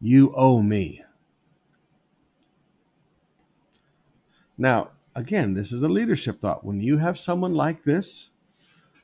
You 0.00 0.32
owe 0.34 0.62
me. 0.62 1.04
Now, 4.56 4.92
again, 5.14 5.52
this 5.52 5.70
is 5.70 5.82
a 5.82 5.88
leadership 5.88 6.40
thought. 6.40 6.64
When 6.64 6.80
you 6.80 6.96
have 6.96 7.18
someone 7.18 7.54
like 7.54 7.84
this 7.84 8.30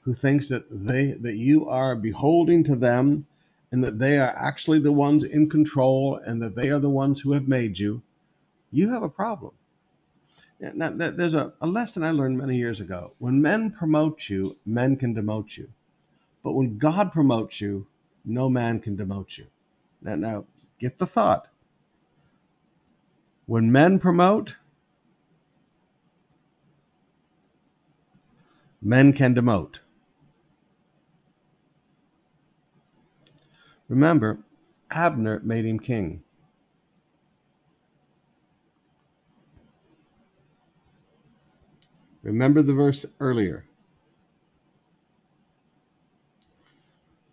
who 0.05 0.15
thinks 0.15 0.49
that 0.49 0.65
they 0.71 1.13
that 1.13 1.37
you 1.37 1.69
are 1.69 1.95
beholding 1.95 2.65
to 2.65 2.75
them 2.75 3.27
and 3.71 3.85
that 3.85 3.99
they 3.99 4.19
are 4.19 4.35
actually 4.35 4.79
the 4.79 4.93
ones 4.93 5.25
in 5.25 5.51
control 5.51 6.17
and 6.25 6.41
that 6.41 6.57
they 6.57 6.71
are 6.71 6.79
the 6.79 6.89
ones 6.89 7.21
who 7.21 7.33
have 7.33 7.47
made 7.47 7.79
you, 7.79 8.01
you 8.73 8.89
have 8.89 9.03
a 9.03 9.11
problem. 9.11 9.53
Now, 10.61 10.91
there's 10.91 11.33
a, 11.35 11.55
a 11.61 11.67
lesson 11.67 12.05
I 12.05 12.11
learned 12.11 12.37
many 12.37 12.57
years 12.57 12.81
ago. 12.81 13.15
When 13.19 13.41
men 13.41 13.71
promote 13.71 14.29
you, 14.29 14.59
men 14.67 14.97
can 14.97 15.15
demote 15.15 15.57
you. 15.57 15.71
But 16.43 16.53
when 16.53 16.77
God 16.77 17.13
promotes 17.13 17.61
you, 17.61 17.87
no 18.25 18.51
man 18.51 18.81
can 18.81 18.97
demote 18.97 19.39
you. 19.39 19.47
Now, 20.03 20.17
now 20.17 20.45
get 20.79 20.99
the 20.99 21.07
thought. 21.07 21.49
When 23.47 23.73
men 23.73 23.99
promote, 23.99 24.57
men 28.83 29.13
can 29.15 29.35
demote. 29.35 29.79
Remember, 33.89 34.41
Abner 34.91 35.41
made 35.43 35.65
him 35.65 35.81
king. 35.81 36.23
Remember 42.23 42.63
the 42.63 42.75
verse 42.75 43.07
earlier. 43.19 43.65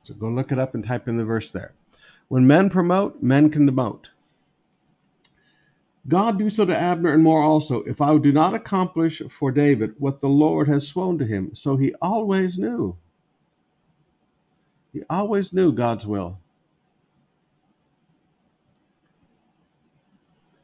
So 0.03 0.13
go 0.13 0.29
look 0.29 0.51
it 0.51 0.60
up 0.60 0.74
and 0.74 0.86
type 0.86 1.08
in 1.08 1.17
the 1.17 1.25
verse 1.25 1.51
there. 1.51 1.74
When 2.29 2.48
men 2.48 2.70
promote, 2.70 3.22
men 3.22 3.50
can 3.50 3.70
demote. 3.70 4.06
God 6.08 6.39
do 6.39 6.50
so 6.50 6.63
to 6.65 6.77
Abner 6.77 7.13
and 7.13 7.22
more 7.22 7.41
also, 7.41 7.84
if 7.84 8.00
I 8.00 8.17
do 8.17 8.32
not 8.32 8.53
accomplish 8.53 9.22
for 9.29 9.51
David 9.51 9.96
what 9.98 10.22
the 10.22 10.29
Lord 10.29 10.70
has 10.70 10.88
sworn 10.88 11.17
to 11.17 11.25
him. 11.25 11.53
So 11.53 11.75
he 11.75 11.94
always 12.01 12.58
knew. 12.58 12.96
He 14.94 15.03
always 15.10 15.51
knew 15.51 15.74
God's 15.74 16.08
will. 16.08 16.39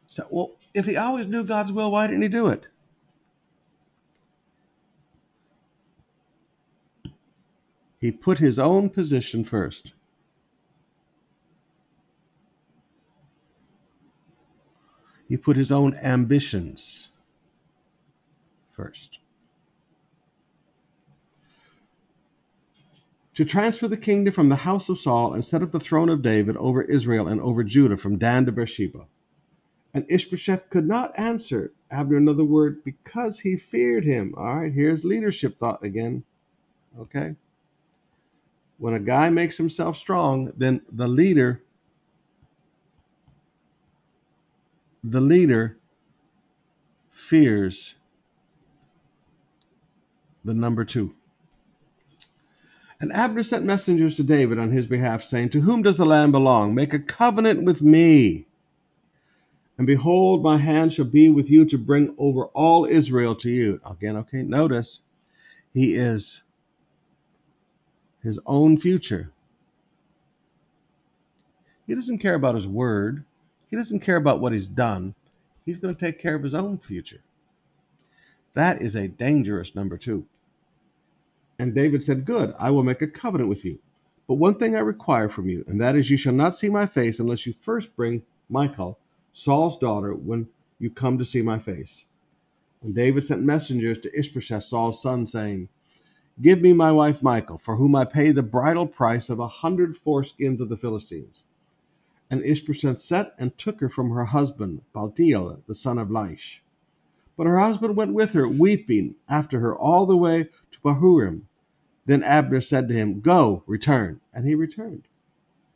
So, 0.08 0.26
well, 0.30 0.52
if 0.74 0.86
he 0.86 0.96
always 0.96 1.28
knew 1.28 1.44
God's 1.44 1.72
will, 1.72 1.92
why 1.92 2.08
didn't 2.08 2.22
he 2.22 2.30
do 2.30 2.48
it? 2.48 2.68
He 8.04 8.12
put 8.12 8.40
his 8.40 8.60
own 8.60 8.90
position 8.90 9.46
first. 9.46 9.94
He 15.30 15.38
put 15.38 15.56
his 15.56 15.72
own 15.72 15.96
ambitions 15.96 17.08
first. 18.70 19.20
To 23.36 23.46
transfer 23.46 23.88
the 23.88 23.96
kingdom 23.96 24.34
from 24.34 24.50
the 24.50 24.58
house 24.68 24.90
of 24.90 25.00
Saul 25.00 25.34
and 25.34 25.46
set 25.46 25.64
up 25.64 25.72
the 25.72 25.80
throne 25.80 26.10
of 26.10 26.22
David 26.22 26.58
over 26.58 26.82
Israel 26.82 27.30
and 27.30 27.40
over 27.40 27.64
Judah 27.64 27.96
from 27.96 28.18
Dan 28.18 28.46
to 28.48 28.52
Beersheba. 28.52 29.06
And 29.94 30.06
Ishbosheth 30.10 30.70
could 30.70 30.90
not 30.90 31.18
answer 31.18 31.72
Abner 31.90 32.18
another 32.18 32.44
word 32.44 32.84
because 32.84 33.40
he 33.40 33.56
feared 33.56 34.04
him. 34.04 34.34
All 34.36 34.58
right, 34.58 34.74
here's 34.74 35.06
leadership 35.06 35.58
thought 35.58 35.86
again. 35.86 36.26
Okay 37.00 37.38
when 38.84 38.94
a 38.94 39.00
guy 39.00 39.30
makes 39.30 39.56
himself 39.56 39.96
strong, 39.96 40.52
then 40.58 40.82
the 40.92 41.08
leader 41.08 41.64
the 45.02 45.22
leader 45.22 45.78
fears 47.10 47.96
the 50.44 50.54
number 50.54 50.84
2. 50.84 51.16
And 53.00 53.14
Abner 53.14 53.44
sent 53.44 53.64
messengers 53.64 54.18
to 54.18 54.24
David 54.24 54.60
on 54.60 54.72
his 54.72 54.86
behalf, 54.86 55.24
saying, 55.24 55.52
To 55.52 55.62
whom 55.62 55.82
does 55.82 55.98
the 55.98 56.06
land 56.06 56.34
belong? 56.34 56.76
Make 56.76 56.94
a 56.94 57.00
covenant 57.00 57.64
with 57.64 57.82
me. 57.82 58.48
And 59.78 59.88
behold, 59.88 60.44
my 60.44 60.58
hand 60.58 60.92
shall 60.92 61.06
be 61.06 61.30
with 61.30 61.50
you 61.50 61.64
to 61.64 61.78
bring 61.78 62.14
over 62.18 62.48
all 62.48 62.84
Israel 62.84 63.34
to 63.36 63.50
you. 63.50 63.80
Again, 63.90 64.18
okay, 64.18 64.44
notice 64.44 65.00
he 65.74 65.96
is 65.96 66.43
his 68.24 68.40
own 68.46 68.78
future. 68.78 69.32
He 71.86 71.94
doesn't 71.94 72.20
care 72.20 72.36
about 72.36 72.56
his 72.56 72.68
word. 72.68 73.26
He 73.70 73.76
doesn't 73.76 74.00
care 74.00 74.16
about 74.16 74.40
what 74.40 74.54
he's 74.54 74.68
done. 74.68 75.16
He's 75.66 75.78
going 75.78 75.94
to 75.94 76.00
take 76.00 76.20
care 76.20 76.36
of 76.36 76.44
his 76.44 76.56
own 76.56 76.78
future. 76.78 77.22
That 78.54 78.82
is 78.82 78.96
a 78.96 79.08
dangerous 79.08 79.76
number 79.76 79.98
two. 79.98 80.26
And 81.60 81.76
David 81.76 82.04
said, 82.04 82.26
Good, 82.26 82.54
I 82.58 82.72
will 82.72 82.84
make 82.84 83.02
a 83.02 83.08
covenant 83.08 83.50
with 83.50 83.66
you. 83.66 83.80
But 84.28 84.36
one 84.36 84.56
thing 84.56 84.76
I 84.76 84.80
require 84.80 85.28
from 85.28 85.50
you, 85.50 85.66
and 85.68 85.80
that 85.82 85.96
is 85.96 86.10
you 86.10 86.18
shall 86.18 86.34
not 86.34 86.56
see 86.56 86.70
my 86.70 86.86
face 86.86 87.20
unless 87.20 87.46
you 87.46 87.54
first 87.54 87.96
bring 87.96 88.24
Michal, 88.50 88.98
Saul's 89.34 89.78
daughter, 89.78 90.14
when 90.14 90.48
you 90.80 90.90
come 90.90 91.18
to 91.18 91.26
see 91.26 91.42
my 91.42 91.60
face. 91.60 92.06
And 92.82 92.96
David 92.96 93.24
sent 93.24 93.42
messengers 93.42 94.00
to 94.00 94.18
Ishbosheth, 94.18 94.64
Saul's 94.64 95.02
son, 95.02 95.26
saying, 95.26 95.70
Give 96.42 96.62
me 96.62 96.74
my 96.74 96.92
wife 96.92 97.22
Michal, 97.22 97.58
for 97.58 97.76
whom 97.76 97.96
I 97.96 98.06
pay 98.06 98.32
the 98.32 98.44
bridal 98.44 98.88
price 98.88 99.30
of 99.30 99.40
a 99.40 99.48
hundred 99.48 99.96
foreskins 99.96 100.60
of 100.60 100.70
the 100.70 100.78
Philistines. 100.78 101.46
And 102.30 102.44
Ishbosheth 102.44 103.00
set 103.00 103.36
and 103.38 103.56
took 103.58 103.80
her 103.82 103.90
from 103.90 104.10
her 104.10 104.26
husband, 104.26 104.82
Paltiel, 104.96 105.62
the 105.68 105.76
son 105.76 106.00
of 106.00 106.10
Laish. 106.10 106.62
But 107.38 107.48
her 107.48 107.60
husband 107.60 107.96
went 107.96 108.14
with 108.14 108.34
her, 108.34 108.48
weeping 108.48 109.16
after 109.30 109.60
her 109.60 109.76
all 109.76 110.06
the 110.06 110.18
way 110.18 110.46
to 110.72 110.80
Bahurim. 110.84 111.44
Then 112.06 112.24
Abner 112.24 112.62
said 112.62 112.88
to 112.88 112.94
him, 112.94 113.22
Go, 113.22 113.64
return. 113.68 114.20
And 114.34 114.48
he 114.48 114.56
returned. 114.56 115.08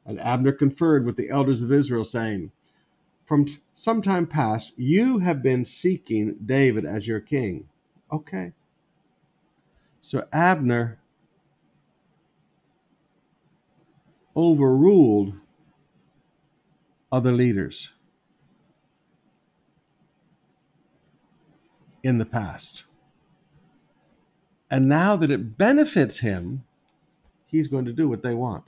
And 0.05 0.19
Abner 0.19 0.51
conferred 0.51 1.05
with 1.05 1.17
the 1.17 1.29
elders 1.29 1.61
of 1.61 1.71
Israel, 1.71 2.03
saying, 2.03 2.51
From 3.25 3.47
some 3.73 4.01
time 4.01 4.25
past, 4.25 4.73
you 4.75 5.19
have 5.19 5.43
been 5.43 5.65
seeking 5.65 6.37
David 6.43 6.85
as 6.85 7.07
your 7.07 7.19
king. 7.19 7.69
Okay. 8.11 8.53
So 10.07 10.25
Abner 10.31 10.99
overruled 14.37 15.33
other 17.11 17.33
leaders 17.33 17.91
in 22.03 22.19
the 22.19 22.25
past. 22.25 22.85
And 24.71 24.87
now 24.87 25.17
that 25.17 25.29
it 25.29 25.57
benefits 25.57 26.19
him, 26.19 26.63
he's 27.45 27.67
going 27.67 27.83
to 27.83 27.91
do 27.91 28.07
what 28.07 28.23
they 28.23 28.33
want. 28.33 28.63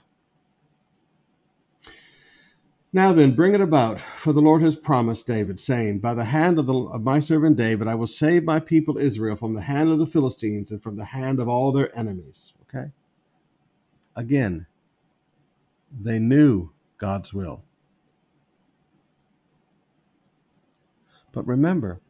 Now 2.92 3.12
then, 3.12 3.36
bring 3.36 3.54
it 3.54 3.60
about, 3.60 4.00
for 4.00 4.32
the 4.32 4.42
Lord 4.42 4.62
has 4.62 4.74
promised 4.74 5.26
David, 5.26 5.60
saying, 5.60 6.00
By 6.00 6.12
the 6.12 6.24
hand 6.24 6.58
of, 6.58 6.66
the, 6.66 6.74
of 6.74 7.02
my 7.02 7.20
servant 7.20 7.56
David, 7.56 7.86
I 7.86 7.94
will 7.94 8.08
save 8.08 8.42
my 8.42 8.58
people 8.58 8.98
Israel 8.98 9.36
from 9.36 9.54
the 9.54 9.60
hand 9.62 9.90
of 9.90 9.98
the 9.98 10.06
Philistines 10.06 10.72
and 10.72 10.82
from 10.82 10.96
the 10.96 11.04
hand 11.04 11.38
of 11.38 11.48
all 11.48 11.70
their 11.70 11.96
enemies. 11.96 12.52
Okay? 12.62 12.90
Again, 14.16 14.66
they 15.96 16.18
knew 16.18 16.70
God's 16.98 17.32
will. 17.32 17.62
But 21.30 21.46
remember, 21.46 22.00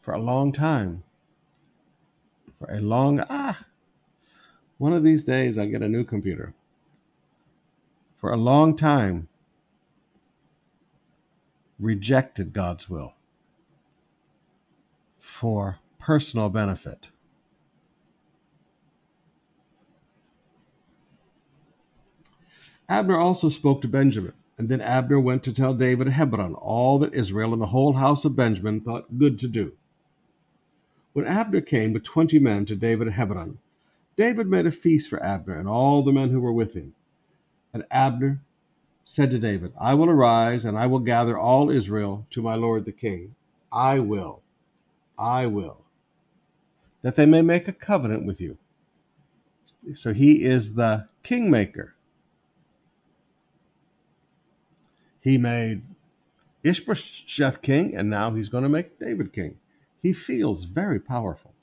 for 0.00 0.14
a 0.14 0.18
long 0.18 0.52
time, 0.52 1.02
for 2.58 2.70
a 2.70 2.80
long, 2.80 3.22
ah, 3.28 3.66
one 4.78 4.94
of 4.94 5.04
these 5.04 5.22
days 5.22 5.58
I'll 5.58 5.66
get 5.66 5.82
a 5.82 5.88
new 5.88 6.04
computer. 6.04 6.54
For 8.16 8.32
a 8.32 8.38
long 8.38 8.74
time, 8.74 9.28
rejected 11.84 12.52
God's 12.52 12.88
will 12.88 13.14
for 15.18 15.78
personal 15.98 16.48
benefit. 16.48 17.08
Abner 22.88 23.18
also 23.18 23.48
spoke 23.48 23.80
to 23.82 23.88
Benjamin, 23.88 24.34
and 24.58 24.68
then 24.68 24.80
Abner 24.80 25.18
went 25.18 25.42
to 25.44 25.52
tell 25.52 25.72
David 25.74 26.06
at 26.06 26.12
Hebron 26.12 26.54
all 26.54 26.98
that 26.98 27.14
Israel 27.14 27.52
and 27.52 27.62
the 27.62 27.66
whole 27.66 27.94
house 27.94 28.24
of 28.24 28.36
Benjamin 28.36 28.80
thought 28.80 29.18
good 29.18 29.38
to 29.38 29.48
do. 29.48 29.72
When 31.14 31.26
Abner 31.26 31.60
came 31.60 31.92
with 31.92 32.02
twenty 32.02 32.38
men 32.38 32.66
to 32.66 32.76
David 32.76 33.08
at 33.08 33.14
Hebron, 33.14 33.58
David 34.16 34.48
made 34.48 34.66
a 34.66 34.70
feast 34.70 35.08
for 35.08 35.22
Abner 35.22 35.54
and 35.54 35.68
all 35.68 36.02
the 36.02 36.12
men 36.12 36.30
who 36.30 36.40
were 36.40 36.52
with 36.52 36.74
him. 36.74 36.94
And 37.72 37.84
Abner 37.90 38.42
said 39.04 39.30
to 39.30 39.38
David, 39.38 39.72
I 39.78 39.94
will 39.94 40.10
arise 40.10 40.64
and 40.64 40.78
I 40.78 40.86
will 40.86 40.98
gather 40.98 41.38
all 41.38 41.70
Israel 41.70 42.26
to 42.30 42.42
my 42.42 42.54
lord 42.54 42.84
the 42.84 42.92
king. 42.92 43.34
I 43.72 43.98
will, 43.98 44.42
I 45.18 45.46
will, 45.46 45.84
that 47.02 47.16
they 47.16 47.26
may 47.26 47.42
make 47.42 47.68
a 47.68 47.72
covenant 47.72 48.24
with 48.26 48.40
you. 48.40 48.58
So 49.94 50.12
he 50.12 50.44
is 50.44 50.74
the 50.74 51.08
kingmaker. 51.22 51.94
He 55.20 55.38
made 55.38 55.82
Ishbosheth 56.62 57.62
king, 57.62 57.94
and 57.94 58.10
now 58.10 58.32
he's 58.34 58.48
going 58.48 58.64
to 58.64 58.70
make 58.70 58.98
David 58.98 59.32
king. 59.32 59.58
He 60.02 60.12
feels 60.12 60.64
very 60.64 61.00
powerful. 61.00 61.53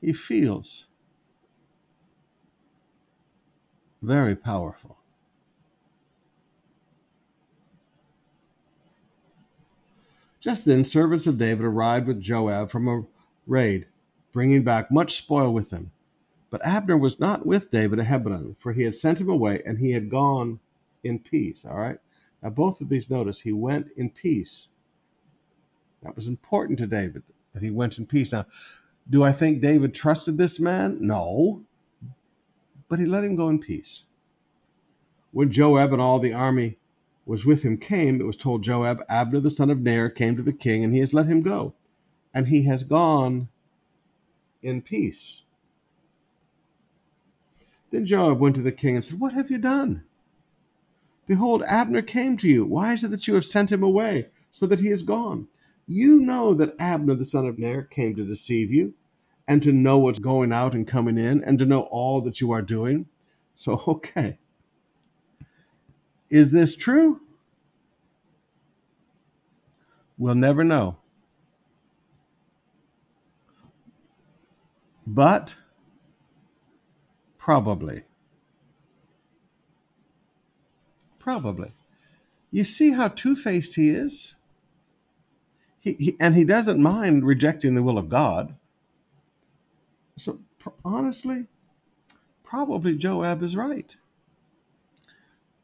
He 0.00 0.12
feels 0.12 0.86
very 4.02 4.36
powerful. 4.36 4.98
Just 10.40 10.64
then, 10.64 10.84
servants 10.84 11.26
of 11.26 11.38
David 11.38 11.64
arrived 11.64 12.06
with 12.06 12.20
Joab 12.20 12.70
from 12.70 12.86
a 12.86 13.04
raid, 13.46 13.86
bringing 14.32 14.62
back 14.62 14.90
much 14.92 15.16
spoil 15.16 15.52
with 15.52 15.70
them. 15.70 15.90
But 16.50 16.64
Abner 16.64 16.96
was 16.96 17.18
not 17.18 17.44
with 17.44 17.70
David 17.70 17.98
at 17.98 18.06
Hebron, 18.06 18.54
for 18.58 18.72
he 18.72 18.82
had 18.82 18.94
sent 18.94 19.20
him 19.20 19.28
away 19.28 19.60
and 19.66 19.78
he 19.78 19.92
had 19.92 20.08
gone 20.08 20.60
in 21.02 21.18
peace. 21.18 21.64
All 21.64 21.76
right. 21.76 21.98
Now, 22.42 22.50
both 22.50 22.80
of 22.80 22.88
these 22.88 23.10
notice 23.10 23.40
he 23.40 23.52
went 23.52 23.88
in 23.96 24.10
peace. 24.10 24.68
That 26.02 26.14
was 26.14 26.28
important 26.28 26.78
to 26.78 26.86
David 26.86 27.24
that 27.52 27.62
he 27.62 27.70
went 27.70 27.98
in 27.98 28.06
peace. 28.06 28.32
Now, 28.32 28.46
do 29.08 29.22
I 29.22 29.32
think 29.32 29.60
David 29.60 29.94
trusted 29.94 30.36
this 30.36 30.58
man? 30.58 30.98
No. 31.00 31.62
But 32.88 32.98
he 32.98 33.06
let 33.06 33.24
him 33.24 33.36
go 33.36 33.48
in 33.48 33.58
peace. 33.60 34.04
When 35.32 35.50
Joab 35.50 35.92
and 35.92 36.02
all 36.02 36.18
the 36.18 36.32
army 36.32 36.78
was 37.24 37.44
with 37.44 37.62
him 37.62 37.76
came, 37.78 38.20
it 38.20 38.26
was 38.26 38.36
told 38.36 38.62
Joab, 38.62 39.04
Abner 39.08 39.40
the 39.40 39.50
son 39.50 39.70
of 39.70 39.80
Ner 39.80 40.08
came 40.08 40.36
to 40.36 40.42
the 40.42 40.52
king, 40.52 40.82
and 40.82 40.92
he 40.92 41.00
has 41.00 41.12
let 41.12 41.26
him 41.26 41.42
go. 41.42 41.74
And 42.32 42.48
he 42.48 42.64
has 42.64 42.84
gone 42.84 43.48
in 44.62 44.82
peace. 44.82 45.42
Then 47.90 48.06
Joab 48.06 48.38
went 48.38 48.56
to 48.56 48.62
the 48.62 48.72
king 48.72 48.94
and 48.94 49.04
said, 49.04 49.20
What 49.20 49.32
have 49.32 49.50
you 49.50 49.58
done? 49.58 50.04
Behold, 51.26 51.62
Abner 51.66 52.02
came 52.02 52.36
to 52.38 52.48
you. 52.48 52.64
Why 52.64 52.92
is 52.92 53.02
it 53.02 53.10
that 53.10 53.26
you 53.26 53.34
have 53.34 53.44
sent 53.44 53.72
him 53.72 53.82
away, 53.82 54.28
so 54.50 54.66
that 54.66 54.80
he 54.80 54.90
is 54.90 55.02
gone? 55.02 55.48
You 55.86 56.20
know 56.20 56.54
that 56.54 56.74
Abner 56.78 57.14
the 57.14 57.24
son 57.24 57.46
of 57.46 57.58
Ner 57.58 57.82
came 57.82 58.14
to 58.16 58.24
deceive 58.24 58.72
you, 58.72 58.94
and 59.46 59.62
to 59.62 59.72
know 59.72 59.98
what's 59.98 60.18
going 60.18 60.52
out 60.52 60.74
and 60.74 60.86
coming 60.86 61.18
in, 61.18 61.44
and 61.44 61.58
to 61.58 61.66
know 61.66 61.82
all 61.82 62.20
that 62.22 62.40
you 62.40 62.50
are 62.52 62.62
doing. 62.62 63.06
So, 63.54 63.82
okay. 63.88 64.38
Is 66.30 66.50
this 66.50 66.76
true? 66.76 67.20
We'll 70.18 70.34
never 70.34 70.64
know. 70.64 70.96
But 75.06 75.56
probably. 77.38 78.02
Probably. 81.18 81.72
You 82.52 82.64
see 82.64 82.92
how 82.92 83.08
two 83.08 83.36
faced 83.36 83.76
he 83.76 83.90
is? 83.90 84.35
He, 85.86 86.16
and 86.18 86.34
he 86.34 86.44
doesn't 86.44 86.82
mind 86.82 87.24
rejecting 87.24 87.76
the 87.76 87.82
will 87.82 87.96
of 87.96 88.08
God. 88.08 88.56
So, 90.16 90.40
honestly, 90.84 91.46
probably 92.42 92.96
Joab 92.96 93.40
is 93.42 93.54
right. 93.54 93.94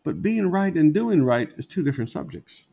But 0.04 0.22
being 0.22 0.48
right 0.48 0.74
and 0.74 0.94
doing 0.94 1.24
right 1.24 1.50
is 1.56 1.66
two 1.66 1.82
different 1.82 2.10
subjects. 2.10 2.66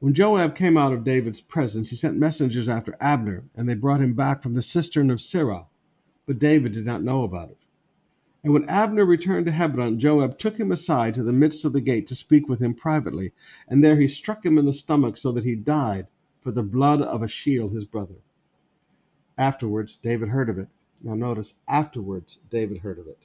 When 0.00 0.12
Joab 0.12 0.54
came 0.54 0.76
out 0.76 0.92
of 0.92 1.04
David's 1.04 1.40
presence, 1.40 1.90
he 1.90 1.96
sent 1.96 2.18
messengers 2.18 2.68
after 2.68 2.94
Abner, 3.00 3.44
and 3.56 3.68
they 3.68 3.74
brought 3.74 4.02
him 4.02 4.12
back 4.12 4.42
from 4.42 4.54
the 4.54 4.62
cistern 4.62 5.10
of 5.10 5.18
Sirah. 5.18 5.66
But 6.26 6.38
David 6.38 6.72
did 6.72 6.84
not 6.84 7.02
know 7.02 7.24
about 7.24 7.50
it. 7.50 7.58
And 8.48 8.54
when 8.54 8.70
Abner 8.70 9.04
returned 9.04 9.44
to 9.44 9.52
Hebron, 9.52 9.98
Joab 9.98 10.38
took 10.38 10.56
him 10.58 10.72
aside 10.72 11.14
to 11.16 11.22
the 11.22 11.34
midst 11.34 11.66
of 11.66 11.74
the 11.74 11.82
gate 11.82 12.06
to 12.06 12.14
speak 12.14 12.48
with 12.48 12.62
him 12.62 12.72
privately, 12.72 13.32
and 13.68 13.84
there 13.84 13.96
he 13.96 14.08
struck 14.08 14.42
him 14.42 14.56
in 14.56 14.64
the 14.64 14.72
stomach 14.72 15.18
so 15.18 15.32
that 15.32 15.44
he 15.44 15.54
died 15.54 16.06
for 16.40 16.50
the 16.50 16.62
blood 16.62 17.02
of 17.02 17.22
Asahel 17.22 17.68
his 17.68 17.84
brother. 17.84 18.14
Afterwards, 19.36 19.98
David 19.98 20.30
heard 20.30 20.48
of 20.48 20.56
it. 20.56 20.68
Now, 21.02 21.12
notice, 21.12 21.56
afterwards, 21.68 22.38
David 22.48 22.78
heard 22.78 22.98
of 22.98 23.06
it. 23.06 23.18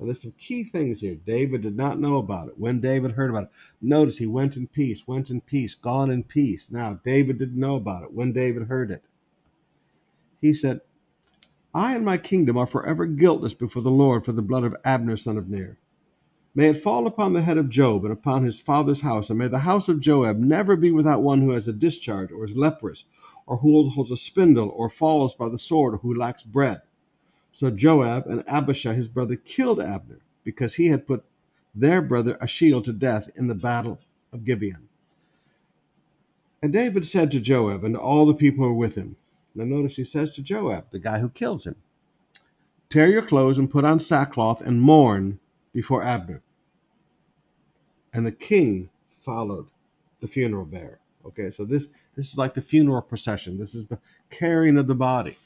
Now, 0.00 0.06
there's 0.06 0.22
some 0.22 0.34
key 0.36 0.64
things 0.64 1.00
here. 1.00 1.14
David 1.14 1.62
did 1.62 1.76
not 1.76 2.00
know 2.00 2.16
about 2.16 2.48
it. 2.48 2.58
When 2.58 2.80
David 2.80 3.12
heard 3.12 3.30
about 3.30 3.44
it, 3.44 3.50
notice 3.80 4.18
he 4.18 4.26
went 4.26 4.56
in 4.56 4.66
peace, 4.66 5.06
went 5.06 5.30
in 5.30 5.42
peace, 5.42 5.76
gone 5.76 6.10
in 6.10 6.24
peace. 6.24 6.66
Now, 6.72 6.98
David 7.04 7.38
didn't 7.38 7.60
know 7.60 7.76
about 7.76 8.02
it. 8.02 8.12
When 8.12 8.32
David 8.32 8.64
heard 8.64 8.90
it, 8.90 9.04
he 10.40 10.52
said, 10.52 10.80
I 11.74 11.94
and 11.94 12.04
my 12.04 12.18
kingdom 12.18 12.58
are 12.58 12.66
forever 12.66 13.06
guiltless 13.06 13.54
before 13.54 13.82
the 13.82 13.90
Lord 13.90 14.24
for 14.24 14.32
the 14.32 14.42
blood 14.42 14.64
of 14.64 14.76
Abner, 14.84 15.16
son 15.16 15.38
of 15.38 15.48
Ner. 15.48 15.78
May 16.54 16.68
it 16.68 16.82
fall 16.82 17.06
upon 17.06 17.32
the 17.32 17.40
head 17.40 17.56
of 17.56 17.70
Joab 17.70 18.04
and 18.04 18.12
upon 18.12 18.44
his 18.44 18.60
father's 18.60 19.00
house, 19.00 19.30
and 19.30 19.38
may 19.38 19.48
the 19.48 19.60
house 19.60 19.88
of 19.88 20.00
Joab 20.00 20.38
never 20.38 20.76
be 20.76 20.90
without 20.90 21.22
one 21.22 21.40
who 21.40 21.52
has 21.52 21.66
a 21.66 21.72
discharge, 21.72 22.30
or 22.30 22.44
is 22.44 22.54
leprous, 22.54 23.04
or 23.46 23.58
who 23.58 23.88
holds 23.88 24.10
a 24.10 24.18
spindle, 24.18 24.68
or 24.68 24.90
falls 24.90 25.34
by 25.34 25.48
the 25.48 25.56
sword, 25.56 25.94
or 25.94 25.98
who 25.98 26.14
lacks 26.14 26.42
bread. 26.42 26.82
So 27.52 27.70
Joab 27.70 28.26
and 28.26 28.44
Abishai 28.46 28.92
his 28.92 29.08
brother 29.08 29.36
killed 29.36 29.80
Abner, 29.80 30.20
because 30.44 30.74
he 30.74 30.88
had 30.88 31.06
put 31.06 31.24
their 31.74 32.02
brother 32.02 32.36
Asahel 32.42 32.82
to 32.82 32.92
death 32.92 33.30
in 33.34 33.46
the 33.48 33.54
battle 33.54 33.98
of 34.30 34.44
Gibeon. 34.44 34.88
And 36.62 36.70
David 36.70 37.06
said 37.06 37.30
to 37.30 37.40
Joab 37.40 37.82
and 37.82 37.94
to 37.94 38.00
all 38.00 38.26
the 38.26 38.34
people 38.34 38.64
who 38.64 38.72
were 38.72 38.78
with 38.78 38.94
him, 38.94 39.16
now 39.54 39.64
notice 39.64 39.96
he 39.96 40.04
says 40.04 40.32
to 40.34 40.42
Joab, 40.42 40.90
the 40.90 40.98
guy 40.98 41.18
who 41.18 41.28
kills 41.28 41.66
him, 41.66 41.76
Tear 42.88 43.08
your 43.08 43.22
clothes 43.22 43.56
and 43.56 43.70
put 43.70 43.84
on 43.84 43.98
sackcloth 43.98 44.60
and 44.60 44.82
mourn 44.82 45.40
before 45.72 46.02
Abner. 46.02 46.42
And 48.12 48.26
the 48.26 48.32
king 48.32 48.90
followed 49.08 49.68
the 50.20 50.26
funeral 50.26 50.66
bearer. 50.66 50.98
Okay, 51.24 51.50
so 51.50 51.64
this 51.64 51.88
this 52.16 52.28
is 52.28 52.36
like 52.36 52.54
the 52.54 52.60
funeral 52.60 53.00
procession. 53.00 53.58
This 53.58 53.74
is 53.74 53.86
the 53.86 54.00
carrying 54.28 54.76
of 54.76 54.88
the 54.88 54.94
body. 54.94 55.38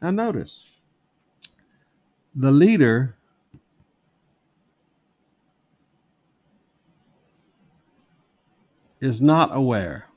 Now 0.00 0.10
notice, 0.10 0.66
the 2.34 2.52
leader 2.52 3.16
is 9.00 9.20
not 9.20 9.50
aware. 9.54 10.08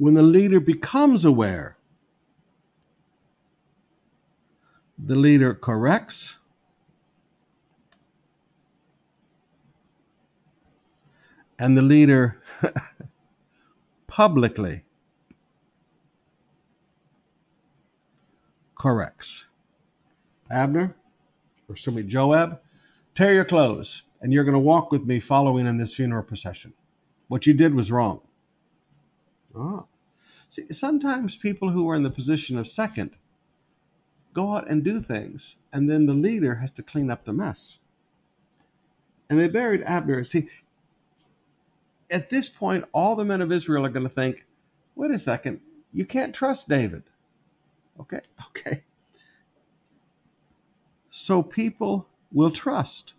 When 0.00 0.14
the 0.14 0.22
leader 0.22 0.60
becomes 0.60 1.26
aware, 1.26 1.76
the 4.98 5.14
leader 5.14 5.52
corrects, 5.52 6.38
and 11.58 11.76
the 11.76 11.82
leader 11.82 12.40
publicly 14.06 14.84
corrects. 18.74 19.48
Abner, 20.50 20.96
or 21.68 21.74
excuse 21.74 21.94
me, 21.94 22.04
Joab, 22.04 22.58
tear 23.14 23.34
your 23.34 23.44
clothes, 23.44 24.04
and 24.22 24.32
you're 24.32 24.44
going 24.44 24.54
to 24.54 24.58
walk 24.58 24.90
with 24.90 25.04
me 25.04 25.20
following 25.20 25.66
in 25.66 25.76
this 25.76 25.94
funeral 25.94 26.24
procession. 26.24 26.72
What 27.28 27.46
you 27.46 27.52
did 27.52 27.74
was 27.74 27.92
wrong. 27.92 28.22
Ah. 29.54 29.84
See, 30.50 30.66
sometimes 30.72 31.36
people 31.36 31.70
who 31.70 31.88
are 31.88 31.94
in 31.94 32.02
the 32.02 32.10
position 32.10 32.58
of 32.58 32.66
second 32.66 33.12
go 34.34 34.56
out 34.56 34.68
and 34.68 34.84
do 34.84 35.00
things, 35.00 35.56
and 35.72 35.88
then 35.88 36.06
the 36.06 36.14
leader 36.14 36.56
has 36.56 36.72
to 36.72 36.82
clean 36.82 37.10
up 37.10 37.24
the 37.24 37.32
mess. 37.32 37.78
And 39.28 39.38
they 39.38 39.46
buried 39.46 39.82
Abner. 39.82 40.24
See, 40.24 40.48
at 42.10 42.30
this 42.30 42.48
point, 42.48 42.84
all 42.92 43.14
the 43.14 43.24
men 43.24 43.40
of 43.40 43.52
Israel 43.52 43.86
are 43.86 43.90
going 43.90 44.06
to 44.06 44.12
think, 44.12 44.44
wait 44.96 45.12
a 45.12 45.18
second, 45.20 45.60
you 45.92 46.04
can't 46.04 46.34
trust 46.34 46.68
David. 46.68 47.04
Okay, 48.00 48.20
okay. 48.48 48.82
So 51.10 51.42
people 51.42 52.08
will 52.32 52.50
trust. 52.50 53.14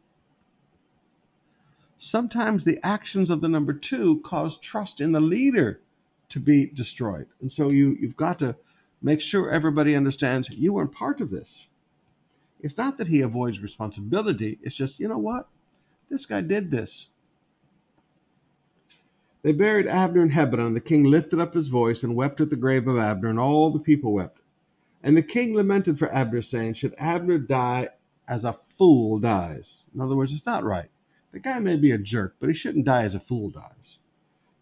Sometimes 1.97 2.63
the 2.63 2.79
actions 2.83 3.29
of 3.29 3.41
the 3.41 3.47
number 3.47 3.73
two 3.73 4.19
cause 4.21 4.57
trust 4.57 4.99
in 4.99 5.11
the 5.13 5.21
leader 5.21 5.79
to 6.31 6.39
be 6.39 6.65
destroyed. 6.65 7.27
And 7.39 7.51
so 7.51 7.71
you, 7.71 7.97
you've 7.99 8.17
got 8.17 8.39
to 8.39 8.55
make 9.01 9.21
sure 9.21 9.49
everybody 9.49 9.95
understands 9.95 10.49
you 10.49 10.73
weren't 10.73 10.91
part 10.91 11.21
of 11.21 11.29
this. 11.29 11.67
It's 12.59 12.77
not 12.77 12.97
that 12.97 13.07
he 13.07 13.21
avoids 13.21 13.59
responsibility, 13.59 14.59
it's 14.61 14.75
just, 14.75 14.99
you 14.99 15.07
know 15.07 15.17
what? 15.17 15.47
This 16.09 16.25
guy 16.25 16.41
did 16.41 16.71
this. 16.71 17.07
They 19.43 19.53
buried 19.53 19.87
Abner 19.87 20.21
in 20.21 20.29
Hebron, 20.29 20.67
and 20.67 20.75
the 20.75 20.81
king 20.81 21.03
lifted 21.03 21.39
up 21.39 21.55
his 21.55 21.69
voice 21.69 22.03
and 22.03 22.15
wept 22.15 22.41
at 22.41 22.51
the 22.51 22.55
grave 22.55 22.87
of 22.87 22.97
Abner, 22.97 23.29
and 23.29 23.39
all 23.39 23.71
the 23.71 23.79
people 23.79 24.13
wept. 24.13 24.39
And 25.01 25.17
the 25.17 25.23
king 25.23 25.55
lamented 25.55 25.97
for 25.97 26.13
Abner, 26.13 26.43
saying, 26.43 26.75
Should 26.75 26.93
Abner 26.99 27.39
die 27.39 27.89
as 28.27 28.45
a 28.45 28.59
fool 28.77 29.17
dies? 29.17 29.85
In 29.95 30.01
other 30.01 30.15
words, 30.15 30.31
it's 30.31 30.45
not 30.45 30.63
right. 30.63 30.89
The 31.31 31.39
guy 31.39 31.57
may 31.57 31.77
be 31.77 31.91
a 31.91 31.97
jerk, 31.97 32.35
but 32.39 32.49
he 32.49 32.53
shouldn't 32.53 32.85
die 32.85 33.03
as 33.03 33.15
a 33.15 33.19
fool 33.19 33.49
dies. 33.49 33.97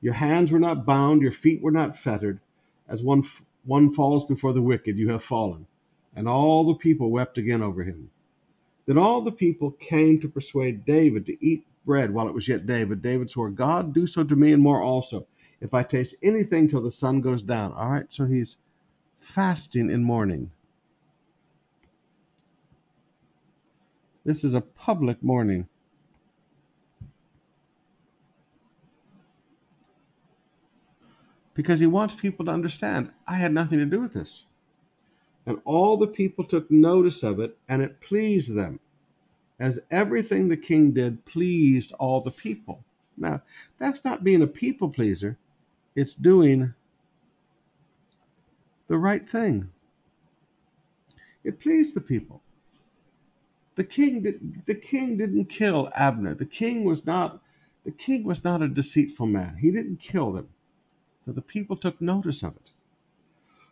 Your 0.02 0.14
hands 0.14 0.52
were 0.52 0.60
not 0.60 0.86
bound, 0.86 1.22
your 1.22 1.32
feet 1.32 1.62
were 1.62 1.72
not 1.72 1.98
fettered. 1.98 2.40
As 2.88 3.04
one, 3.04 3.24
one 3.66 3.92
falls 3.92 4.26
before 4.26 4.54
the 4.54 4.62
wicked, 4.62 4.98
you 4.98 5.10
have 5.10 5.24
fallen. 5.24 5.68
And 6.16 6.28
all 6.28 6.64
the 6.64 6.76
people 6.76 7.12
wept 7.12 7.38
again 7.38 7.62
over 7.62 7.84
him. 7.84 8.10
Then 8.86 8.98
all 8.98 9.22
the 9.22 9.32
people 9.32 9.72
came 9.72 10.20
to 10.20 10.28
persuade 10.28 10.86
David 10.86 11.26
to 11.28 11.46
eat 11.46 11.66
bread 11.86 12.12
while 12.12 12.28
it 12.28 12.34
was 12.34 12.48
yet 12.48 12.66
day. 12.66 12.84
But 12.84 13.02
David 13.02 13.30
swore, 13.30 13.50
God, 13.50 13.94
do 13.94 14.08
so 14.08 14.24
to 14.24 14.36
me 14.36 14.52
and 14.52 14.64
more 14.64 14.82
also, 14.82 15.28
if 15.62 15.74
I 15.74 15.84
taste 15.84 16.16
anything 16.24 16.68
till 16.68 16.82
the 16.82 16.92
sun 16.92 17.22
goes 17.22 17.42
down. 17.42 17.74
All 17.74 17.90
right, 17.90 18.12
so 18.12 18.26
he's 18.26 18.58
fasting 19.20 19.90
in 19.90 20.04
mourning. 20.04 20.52
This 24.26 24.44
is 24.44 24.54
a 24.54 24.62
public 24.62 25.22
mourning. 25.24 25.68
Because 31.60 31.82
he 31.82 31.88
wants 31.88 32.16
people 32.16 32.46
to 32.46 32.52
understand, 32.52 33.12
I 33.28 33.34
had 33.34 33.52
nothing 33.52 33.80
to 33.80 33.86
do 33.86 34.00
with 34.00 34.14
this. 34.14 34.46
And 35.46 35.60
all 35.66 35.98
the 35.98 36.08
people 36.08 36.46
took 36.46 36.72
notice 36.72 37.22
of 37.22 37.38
it, 37.42 37.58
and 37.68 37.82
it 37.82 38.00
pleased 38.00 38.56
them, 38.56 38.80
as 39.60 39.82
everything 39.92 40.48
the 40.48 40.56
king 40.56 40.92
did 40.92 41.26
pleased 41.26 41.92
all 42.00 42.22
the 42.22 42.32
people. 42.32 42.86
Now, 43.18 43.42
that's 43.78 44.06
not 44.06 44.24
being 44.24 44.42
a 44.42 44.48
people 44.48 44.88
pleaser, 44.88 45.38
it's 45.98 46.14
doing 46.14 46.76
the 48.88 48.98
right 48.98 49.30
thing. 49.30 49.70
It 51.44 51.60
pleased 51.60 51.94
the 51.94 52.00
people. 52.00 52.42
The 53.76 53.84
king 53.84 54.22
did, 54.22 54.66
the 54.66 54.76
king 54.76 55.18
didn't 55.18 55.50
kill 55.50 55.90
Abner. 55.94 56.36
The 56.36 56.46
king 56.46 56.86
was 56.86 57.06
not 57.06 57.42
the 57.84 57.92
king 57.92 58.24
was 58.24 58.46
not 58.46 58.62
a 58.62 58.70
deceitful 58.70 59.28
man. 59.28 59.58
He 59.58 59.72
didn't 59.72 60.00
kill 60.00 60.32
them. 60.32 60.48
So 61.26 61.32
the 61.32 61.42
people 61.42 61.78
took 61.78 62.02
notice 62.02 62.44
of 62.44 62.56
it. 62.56 62.72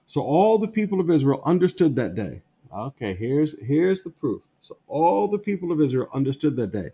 So 0.05 0.21
all 0.21 0.57
the 0.57 0.67
people 0.67 1.01
of 1.01 1.09
Israel 1.11 1.41
understood 1.45 1.95
that 1.97 2.15
day. 2.15 2.43
Okay, 2.73 3.13
here's 3.13 3.61
here's 3.65 4.03
the 4.03 4.09
proof. 4.11 4.43
So 4.61 4.77
all 4.87 5.27
the 5.27 5.39
people 5.39 5.71
of 5.71 5.81
Israel 5.81 6.09
understood 6.13 6.55
that 6.57 6.71
day. 6.71 6.91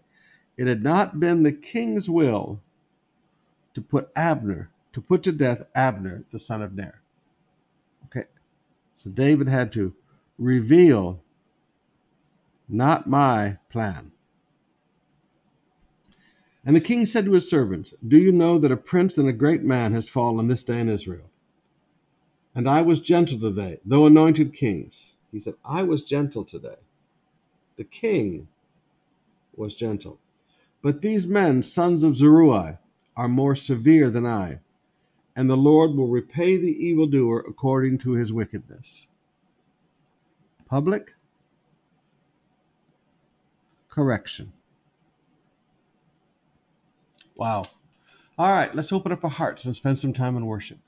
It 0.58 0.68
had 0.68 0.84
not 0.84 1.20
been 1.20 1.44
the 1.44 1.52
king's 1.52 2.10
will 2.10 2.62
to 3.74 3.82
put 3.82 4.12
Abner, 4.16 4.72
to 4.94 5.02
put 5.02 5.24
to 5.24 5.34
death 5.34 5.64
Abner, 5.76 6.26
the 6.32 6.40
son 6.40 6.62
of 6.62 6.76
Ner. 6.76 7.02
Okay. 8.06 8.26
So 8.96 9.10
David 9.12 9.50
had 9.50 9.72
to 9.74 9.96
reveal, 10.40 11.22
not 12.70 13.08
my 13.08 13.60
plan. 13.70 14.13
And 16.66 16.76
the 16.76 16.82
king 16.82 17.06
said 17.06 17.26
to 17.26 17.34
his 17.34 17.50
servants, 17.50 17.94
Do 18.06 18.18
you 18.18 18.32
know 18.32 18.58
that 18.58 18.72
a 18.72 18.78
prince 18.78 19.18
and 19.18 19.28
a 19.28 19.34
great 19.34 19.64
man 19.64 19.94
has 19.94 20.08
fallen 20.08 20.48
this 20.48 20.64
day 20.64 20.80
in 20.80 20.90
Israel? 20.90 21.30
And 22.56 22.70
I 22.70 22.82
was 22.82 23.00
gentle 23.00 23.40
today, 23.40 23.80
though 23.84 24.06
anointed 24.06 24.54
kings. 24.54 25.14
He 25.32 25.40
said, 25.40 25.56
I 25.66 25.84
was 25.84 26.04
gentle 26.04 26.46
today. 26.46 26.78
The 27.76 27.84
king 27.84 28.48
was 29.56 29.76
gentle. 29.76 30.20
But 30.82 31.02
these 31.02 31.26
men, 31.26 31.64
sons 31.64 32.04
of 32.04 32.16
Zeruiah, 32.16 32.80
are 33.18 33.28
more 33.28 33.56
severe 33.56 34.10
than 34.10 34.26
I 34.26 34.60
and 35.36 35.50
the 35.50 35.58
Lord 35.58 35.96
will 35.96 36.08
repay 36.08 36.58
the 36.58 36.86
evildoer 36.86 37.40
according 37.40 37.98
to 38.00 38.12
his 38.12 38.32
wickedness. 38.32 39.08
Public 40.68 41.16
correction. 43.90 44.54
Wow. 47.36 47.64
All 48.38 48.50
right, 48.50 48.74
let's 48.74 48.92
open 48.92 49.12
up 49.12 49.24
our 49.24 49.30
hearts 49.30 49.66
and 49.66 49.76
spend 49.76 50.00
some 50.00 50.14
time 50.14 50.36
in 50.36 50.46
worship. 50.46 50.80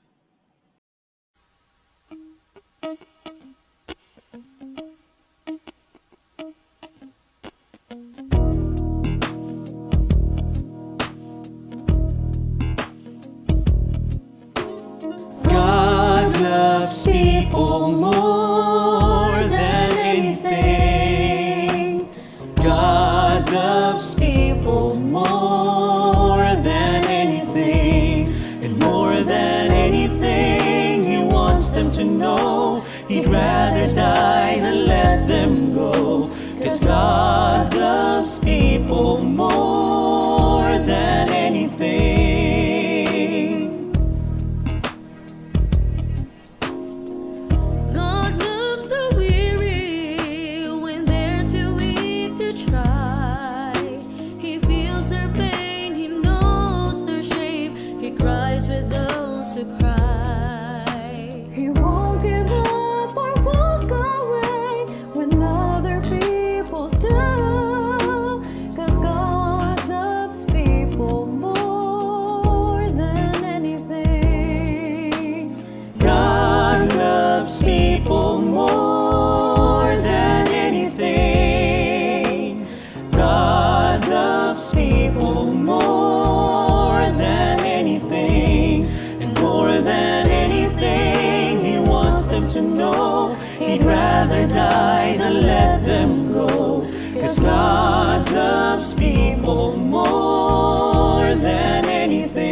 To 92.48 92.60
know 92.60 93.34
He'd 93.58 93.82
rather 93.84 94.46
die 94.46 95.16
than 95.16 95.42
let 95.42 95.84
them 95.84 96.32
go. 96.32 96.82
Cause 97.20 97.38
God 97.38 98.30
loves 98.30 98.94
people 98.94 99.76
more 99.76 101.34
than 101.34 101.84
anything. 101.86 102.46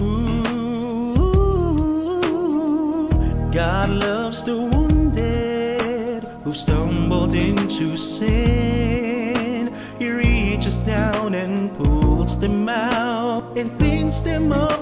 Ooh, 0.00 1.40
God 3.52 3.90
loves 3.90 4.42
the 4.44 4.56
wounded 4.56 6.24
who 6.44 6.54
stumbled 6.54 7.34
into 7.34 7.96
sin. 7.96 9.74
He 9.98 10.08
reaches 10.10 10.78
down 10.78 11.34
and 11.34 11.74
pulls 11.76 12.38
them 12.38 12.68
out 12.68 13.58
and 13.58 13.76
cleans 13.78 14.22
them 14.22 14.52
up 14.52 14.81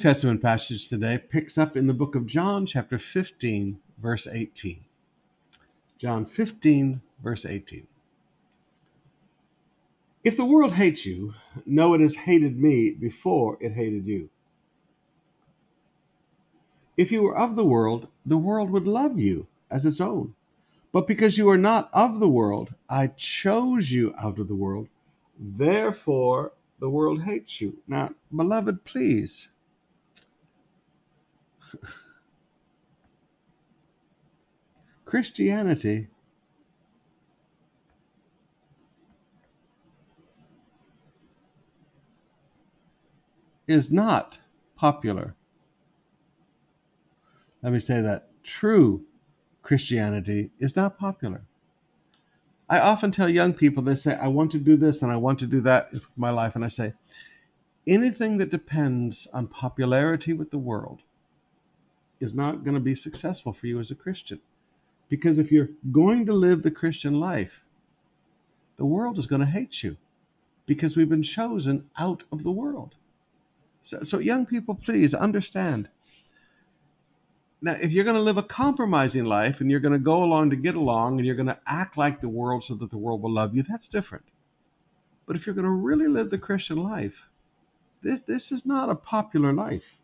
Testament 0.00 0.40
passage 0.40 0.88
today 0.88 1.18
picks 1.18 1.58
up 1.58 1.76
in 1.76 1.86
the 1.86 1.92
book 1.92 2.14
of 2.14 2.24
John, 2.24 2.64
chapter 2.64 2.98
15, 2.98 3.78
verse 3.98 4.26
18. 4.26 4.82
John 5.98 6.24
15, 6.24 7.02
verse 7.22 7.44
18. 7.44 7.86
If 10.24 10.38
the 10.38 10.46
world 10.46 10.72
hates 10.72 11.04
you, 11.04 11.34
know 11.66 11.92
it 11.92 12.00
has 12.00 12.16
hated 12.16 12.58
me 12.58 12.92
before 12.92 13.58
it 13.60 13.72
hated 13.72 14.06
you. 14.06 14.30
If 16.96 17.12
you 17.12 17.22
were 17.22 17.36
of 17.36 17.54
the 17.54 17.66
world, 17.66 18.08
the 18.24 18.38
world 18.38 18.70
would 18.70 18.86
love 18.86 19.18
you 19.18 19.48
as 19.70 19.84
its 19.84 20.00
own. 20.00 20.34
But 20.92 21.06
because 21.06 21.36
you 21.36 21.46
are 21.50 21.58
not 21.58 21.90
of 21.92 22.20
the 22.20 22.28
world, 22.28 22.74
I 22.88 23.08
chose 23.08 23.92
you 23.92 24.14
out 24.18 24.38
of 24.38 24.48
the 24.48 24.54
world. 24.54 24.88
Therefore, 25.38 26.52
the 26.78 26.88
world 26.88 27.24
hates 27.24 27.60
you. 27.60 27.82
Now, 27.86 28.14
beloved, 28.34 28.84
please. 28.84 29.50
Christianity 35.04 36.08
is 43.66 43.90
not 43.90 44.38
popular. 44.76 45.34
Let 47.62 47.72
me 47.72 47.78
say 47.78 48.00
that 48.00 48.28
true 48.42 49.04
Christianity 49.62 50.50
is 50.58 50.74
not 50.76 50.98
popular. 50.98 51.42
I 52.68 52.78
often 52.78 53.10
tell 53.10 53.28
young 53.28 53.52
people, 53.52 53.82
they 53.82 53.96
say, 53.96 54.14
I 54.16 54.28
want 54.28 54.52
to 54.52 54.58
do 54.58 54.76
this 54.76 55.02
and 55.02 55.10
I 55.10 55.16
want 55.16 55.38
to 55.40 55.46
do 55.46 55.60
that 55.62 55.92
with 55.92 56.04
my 56.16 56.30
life. 56.30 56.54
And 56.54 56.64
I 56.64 56.68
say, 56.68 56.94
anything 57.86 58.38
that 58.38 58.50
depends 58.50 59.26
on 59.32 59.48
popularity 59.48 60.32
with 60.32 60.50
the 60.50 60.58
world 60.58 61.02
is 62.20 62.34
not 62.34 62.62
going 62.64 62.74
to 62.74 62.80
be 62.80 62.94
successful 62.94 63.52
for 63.52 63.66
you 63.66 63.80
as 63.80 63.90
a 63.90 63.94
Christian. 63.94 64.40
Because 65.08 65.38
if 65.38 65.50
you're 65.50 65.70
going 65.90 66.26
to 66.26 66.32
live 66.32 66.62
the 66.62 66.70
Christian 66.70 67.18
life, 67.18 67.62
the 68.76 68.84
world 68.84 69.18
is 69.18 69.26
going 69.26 69.40
to 69.40 69.46
hate 69.46 69.82
you 69.82 69.96
because 70.66 70.96
we've 70.96 71.08
been 71.08 71.22
chosen 71.22 71.90
out 71.98 72.22
of 72.30 72.44
the 72.44 72.50
world. 72.50 72.94
So, 73.82 74.04
so 74.04 74.18
young 74.18 74.46
people, 74.46 74.74
please 74.74 75.14
understand. 75.14 75.88
Now, 77.62 77.72
if 77.72 77.92
you're 77.92 78.04
going 78.04 78.16
to 78.16 78.22
live 78.22 78.38
a 78.38 78.42
compromising 78.42 79.24
life 79.24 79.60
and 79.60 79.70
you're 79.70 79.80
going 79.80 79.92
to 79.92 79.98
go 79.98 80.22
along 80.22 80.50
to 80.50 80.56
get 80.56 80.74
along 80.74 81.18
and 81.18 81.26
you're 81.26 81.34
going 81.34 81.46
to 81.46 81.58
act 81.66 81.96
like 81.96 82.20
the 82.20 82.28
world 82.28 82.64
so 82.64 82.74
that 82.74 82.90
the 82.90 82.98
world 82.98 83.20
will 83.20 83.32
love 83.32 83.54
you, 83.54 83.62
that's 83.62 83.88
different. 83.88 84.24
But 85.26 85.36
if 85.36 85.46
you're 85.46 85.54
going 85.54 85.64
to 85.64 85.70
really 85.70 86.08
live 86.08 86.30
the 86.30 86.38
Christian 86.38 86.78
life, 86.78 87.28
this, 88.02 88.20
this 88.20 88.50
is 88.50 88.64
not 88.64 88.88
a 88.88 88.94
popular 88.94 89.52
life. 89.52 89.98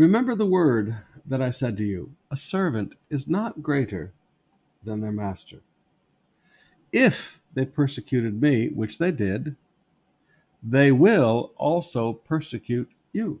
Remember 0.00 0.34
the 0.34 0.46
word 0.46 0.96
that 1.26 1.42
I 1.42 1.50
said 1.50 1.76
to 1.76 1.84
you 1.84 2.14
a 2.30 2.36
servant 2.36 2.94
is 3.10 3.28
not 3.28 3.62
greater 3.62 4.14
than 4.82 5.02
their 5.02 5.12
master. 5.12 5.60
If 6.90 7.42
they 7.52 7.66
persecuted 7.66 8.40
me, 8.40 8.68
which 8.68 8.96
they 8.96 9.12
did, 9.12 9.56
they 10.62 10.90
will 10.90 11.52
also 11.58 12.14
persecute 12.14 12.88
you. 13.12 13.40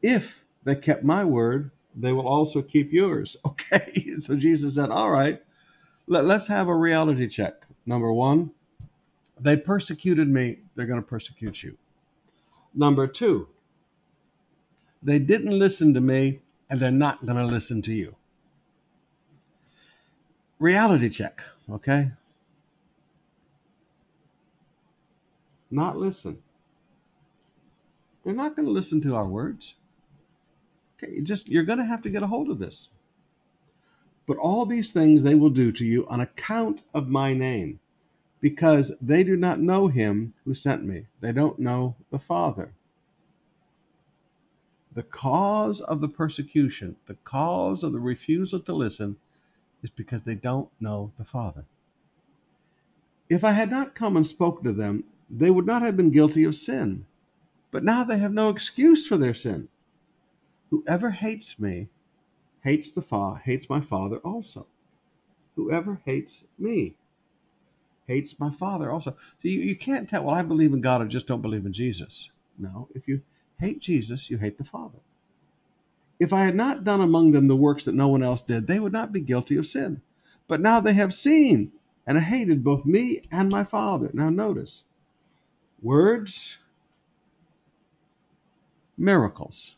If 0.00 0.44
they 0.62 0.76
kept 0.76 1.02
my 1.02 1.24
word, 1.24 1.72
they 1.92 2.12
will 2.12 2.28
also 2.28 2.62
keep 2.62 2.92
yours. 2.92 3.36
Okay, 3.44 3.88
so 4.20 4.36
Jesus 4.36 4.76
said, 4.76 4.90
All 4.90 5.10
right, 5.10 5.42
let, 6.06 6.24
us 6.26 6.46
have 6.46 6.68
a 6.68 6.76
reality 6.76 7.26
check. 7.26 7.66
Number 7.84 8.12
one, 8.12 8.52
they 9.40 9.56
persecuted 9.56 10.28
me, 10.28 10.58
they're 10.76 10.86
going 10.86 11.02
to 11.02 11.06
persecute 11.06 11.64
you. 11.64 11.78
Number 12.72 13.08
two, 13.08 13.48
they 15.02 15.18
didn't 15.18 15.58
listen 15.58 15.92
to 15.94 16.00
me, 16.00 16.40
and 16.70 16.80
they're 16.80 16.90
not 16.90 17.26
going 17.26 17.38
to 17.38 17.44
listen 17.44 17.82
to 17.82 17.92
you. 17.92 18.16
Reality 20.58 21.08
check, 21.08 21.42
okay? 21.70 22.12
Not 25.70 25.96
listen. 25.96 26.42
They're 28.24 28.34
not 28.34 28.54
going 28.54 28.66
to 28.66 28.72
listen 28.72 29.00
to 29.00 29.16
our 29.16 29.26
words. 29.26 29.74
Okay, 31.02 31.20
just 31.20 31.48
you're 31.48 31.64
going 31.64 31.78
to 31.78 31.84
have 31.84 32.02
to 32.02 32.10
get 32.10 32.22
a 32.22 32.28
hold 32.28 32.48
of 32.48 32.58
this. 32.58 32.90
But 34.26 34.36
all 34.36 34.64
these 34.64 34.92
things 34.92 35.22
they 35.22 35.34
will 35.34 35.50
do 35.50 35.72
to 35.72 35.84
you 35.84 36.06
on 36.06 36.20
account 36.20 36.82
of 36.94 37.08
my 37.08 37.34
name, 37.34 37.80
because 38.40 38.94
they 39.00 39.24
do 39.24 39.36
not 39.36 39.58
know 39.58 39.88
him 39.88 40.34
who 40.44 40.54
sent 40.54 40.84
me. 40.84 41.06
They 41.20 41.32
don't 41.32 41.58
know 41.58 41.96
the 42.10 42.20
Father. 42.20 42.72
The 44.94 45.02
cause 45.02 45.80
of 45.80 46.00
the 46.00 46.08
persecution, 46.08 46.96
the 47.06 47.16
cause 47.24 47.82
of 47.82 47.92
the 47.92 48.00
refusal 48.00 48.60
to 48.60 48.74
listen, 48.74 49.16
is 49.82 49.90
because 49.90 50.24
they 50.24 50.34
don't 50.34 50.70
know 50.80 51.12
the 51.18 51.24
Father. 51.24 51.64
If 53.28 53.44
I 53.44 53.52
had 53.52 53.70
not 53.70 53.94
come 53.94 54.16
and 54.16 54.26
spoken 54.26 54.64
to 54.64 54.72
them, 54.72 55.04
they 55.30 55.50
would 55.50 55.66
not 55.66 55.82
have 55.82 55.96
been 55.96 56.10
guilty 56.10 56.44
of 56.44 56.54
sin. 56.54 57.06
But 57.70 57.84
now 57.84 58.04
they 58.04 58.18
have 58.18 58.32
no 58.32 58.50
excuse 58.50 59.06
for 59.06 59.16
their 59.16 59.34
sin. 59.34 59.68
Whoever 60.70 61.10
hates 61.10 61.58
me 61.58 61.88
hates 62.62 62.92
the 62.92 63.02
fa- 63.02 63.40
hates 63.44 63.70
my 63.70 63.80
Father 63.80 64.18
also. 64.18 64.66
Whoever 65.56 66.00
hates 66.04 66.44
me 66.58 66.96
hates 68.06 68.38
my 68.38 68.50
Father 68.50 68.90
also. 68.90 69.12
So 69.12 69.48
you, 69.48 69.60
you 69.60 69.76
can't 69.76 70.08
tell, 70.08 70.24
well, 70.24 70.34
I 70.34 70.42
believe 70.42 70.72
in 70.72 70.80
God, 70.80 71.02
I 71.02 71.06
just 71.06 71.26
don't 71.26 71.42
believe 71.42 71.66
in 71.66 71.72
Jesus. 71.72 72.30
No, 72.58 72.88
if 72.94 73.08
you 73.08 73.22
hate 73.62 73.80
Jesus, 73.80 74.28
you 74.28 74.38
hate 74.38 74.58
the 74.58 74.64
Father. 74.64 74.98
If 76.18 76.32
I 76.32 76.44
had 76.44 76.54
not 76.54 76.84
done 76.84 77.00
among 77.00 77.32
them 77.32 77.48
the 77.48 77.56
works 77.56 77.84
that 77.84 77.94
no 77.94 78.08
one 78.08 78.22
else 78.22 78.42
did, 78.42 78.66
they 78.66 78.80
would 78.80 78.92
not 78.92 79.12
be 79.12 79.20
guilty 79.20 79.56
of 79.56 79.66
sin. 79.66 80.02
But 80.48 80.60
now 80.60 80.80
they 80.80 80.92
have 80.94 81.14
seen 81.14 81.72
and 82.06 82.18
hated 82.18 82.64
both 82.64 82.84
me 82.84 83.22
and 83.30 83.48
my 83.48 83.64
Father. 83.64 84.10
Now 84.12 84.30
notice, 84.30 84.82
words 85.80 86.58
miracles. 88.98 89.76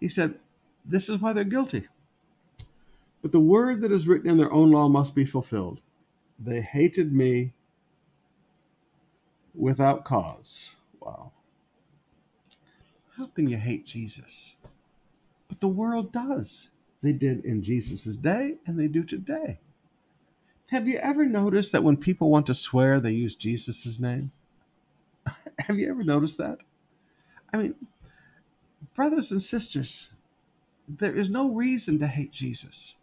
He 0.00 0.08
said, 0.08 0.34
This 0.84 1.08
is 1.08 1.18
why 1.18 1.32
they're 1.32 1.44
guilty. 1.44 1.88
But 3.22 3.32
the 3.32 3.40
word 3.40 3.80
that 3.80 3.92
is 3.92 4.06
written 4.06 4.28
in 4.28 4.36
their 4.36 4.52
own 4.52 4.70
law 4.70 4.88
must 4.88 5.14
be 5.14 5.24
fulfilled. 5.24 5.80
They 6.38 6.60
hated 6.60 7.12
me 7.12 7.52
without 9.54 10.04
cause. 10.04 10.74
Wow. 11.00 11.32
How 13.16 13.26
can 13.26 13.48
you 13.48 13.56
hate 13.56 13.86
Jesus? 13.86 14.56
But 15.48 15.60
the 15.60 15.68
world 15.68 16.12
does. 16.12 16.70
They 17.02 17.12
did 17.12 17.44
in 17.44 17.62
Jesus' 17.62 18.16
day 18.16 18.56
and 18.66 18.78
they 18.78 18.88
do 18.88 19.04
today. 19.04 19.60
Have 20.68 20.88
you 20.88 20.98
ever 20.98 21.24
noticed 21.24 21.72
that 21.72 21.84
when 21.84 21.96
people 21.96 22.30
want 22.30 22.46
to 22.46 22.54
swear, 22.54 22.98
they 22.98 23.12
use 23.12 23.34
Jesus' 23.34 24.00
name? 24.00 24.32
Have 25.60 25.78
you 25.78 25.88
ever 25.90 26.02
noticed 26.02 26.38
that? 26.38 26.58
I 27.52 27.58
mean, 27.58 27.74
brothers 28.94 29.30
and 29.30 29.42
sisters, 29.42 30.10
there 30.88 31.14
is 31.14 31.30
no 31.30 31.48
reason 31.48 31.98
to 31.98 32.06
hate 32.06 32.32
Jesus, 32.32 32.94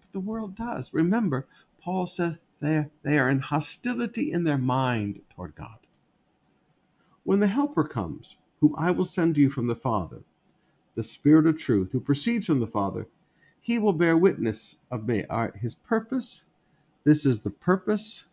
but 0.00 0.12
the 0.12 0.20
world 0.20 0.54
does. 0.54 0.94
Remember, 0.94 1.46
Paul 1.80 2.06
says 2.06 2.38
they 2.60 2.86
they 3.02 3.18
are 3.18 3.30
in 3.30 3.40
hostility 3.40 4.32
in 4.32 4.44
their 4.44 4.58
mind 4.58 5.20
toward 5.34 5.54
God. 5.54 5.78
When 7.24 7.40
the 7.40 7.48
Helper 7.48 7.84
comes, 7.84 8.36
whom 8.60 8.74
I 8.78 8.90
will 8.90 9.04
send 9.04 9.34
to 9.34 9.40
you 9.40 9.50
from 9.50 9.66
the 9.66 9.76
Father, 9.76 10.22
the 10.94 11.02
Spirit 11.02 11.46
of 11.46 11.58
truth, 11.58 11.92
who 11.92 12.00
proceeds 12.00 12.46
from 12.46 12.60
the 12.60 12.66
Father, 12.66 13.08
he 13.60 13.78
will 13.78 13.92
bear 13.92 14.16
witness 14.16 14.76
of 14.90 15.06
me. 15.06 15.24
All 15.24 15.42
right, 15.42 15.56
his 15.56 15.74
purpose, 15.74 16.44
this 17.04 17.26
is 17.26 17.40
the 17.40 17.50
purpose 17.50 18.24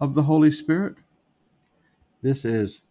of 0.00 0.14
the 0.14 0.24
Holy 0.24 0.52
Spirit. 0.52 0.96
This 2.22 2.44
is 2.44 2.82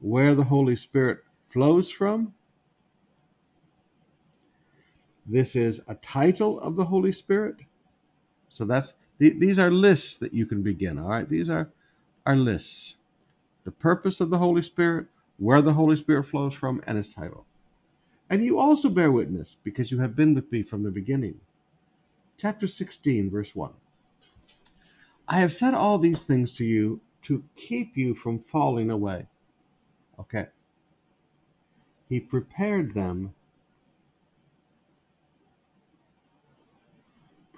where 0.00 0.34
the 0.34 0.44
Holy 0.44 0.76
Spirit 0.76 1.20
flows 1.48 1.90
from. 1.90 2.34
This 5.26 5.56
is 5.56 5.80
a 5.88 5.94
title 5.94 6.60
of 6.60 6.76
the 6.76 6.86
Holy 6.86 7.12
Spirit. 7.12 7.56
So 8.48 8.64
that's 8.64 8.94
these 9.18 9.58
are 9.58 9.70
lists 9.70 10.16
that 10.16 10.32
you 10.32 10.46
can 10.46 10.62
begin. 10.62 10.98
All 10.98 11.08
right, 11.08 11.28
these 11.28 11.50
are 11.50 11.70
are 12.24 12.36
lists. 12.36 12.96
The 13.64 13.70
purpose 13.70 14.20
of 14.20 14.30
the 14.30 14.38
Holy 14.38 14.62
Spirit, 14.62 15.06
where 15.38 15.62
the 15.62 15.74
Holy 15.74 15.96
Spirit 15.96 16.24
flows 16.24 16.54
from, 16.54 16.82
and 16.86 16.96
his 16.96 17.08
title. 17.08 17.46
And 18.30 18.44
you 18.44 18.58
also 18.58 18.88
bear 18.88 19.10
witness 19.10 19.56
because 19.62 19.90
you 19.90 20.00
have 20.00 20.14
been 20.14 20.34
with 20.34 20.52
me 20.52 20.62
from 20.62 20.82
the 20.82 20.90
beginning. 20.90 21.40
Chapter 22.36 22.66
16, 22.66 23.30
verse 23.30 23.54
1. 23.54 23.72
I 25.26 25.40
have 25.40 25.52
said 25.52 25.74
all 25.74 25.98
these 25.98 26.24
things 26.24 26.52
to 26.54 26.64
you 26.64 27.00
to 27.22 27.44
keep 27.56 27.96
you 27.96 28.14
from 28.14 28.38
falling 28.38 28.90
away. 28.90 29.26
Okay. 30.18 30.46
He 32.08 32.20
prepared 32.20 32.94
them. 32.94 33.34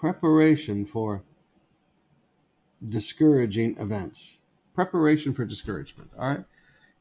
Preparation 0.01 0.87
for 0.87 1.25
discouraging 2.89 3.77
events. 3.79 4.39
Preparation 4.75 5.35
for 5.35 5.45
discouragement. 5.45 6.11
All 6.19 6.29
right. 6.31 6.45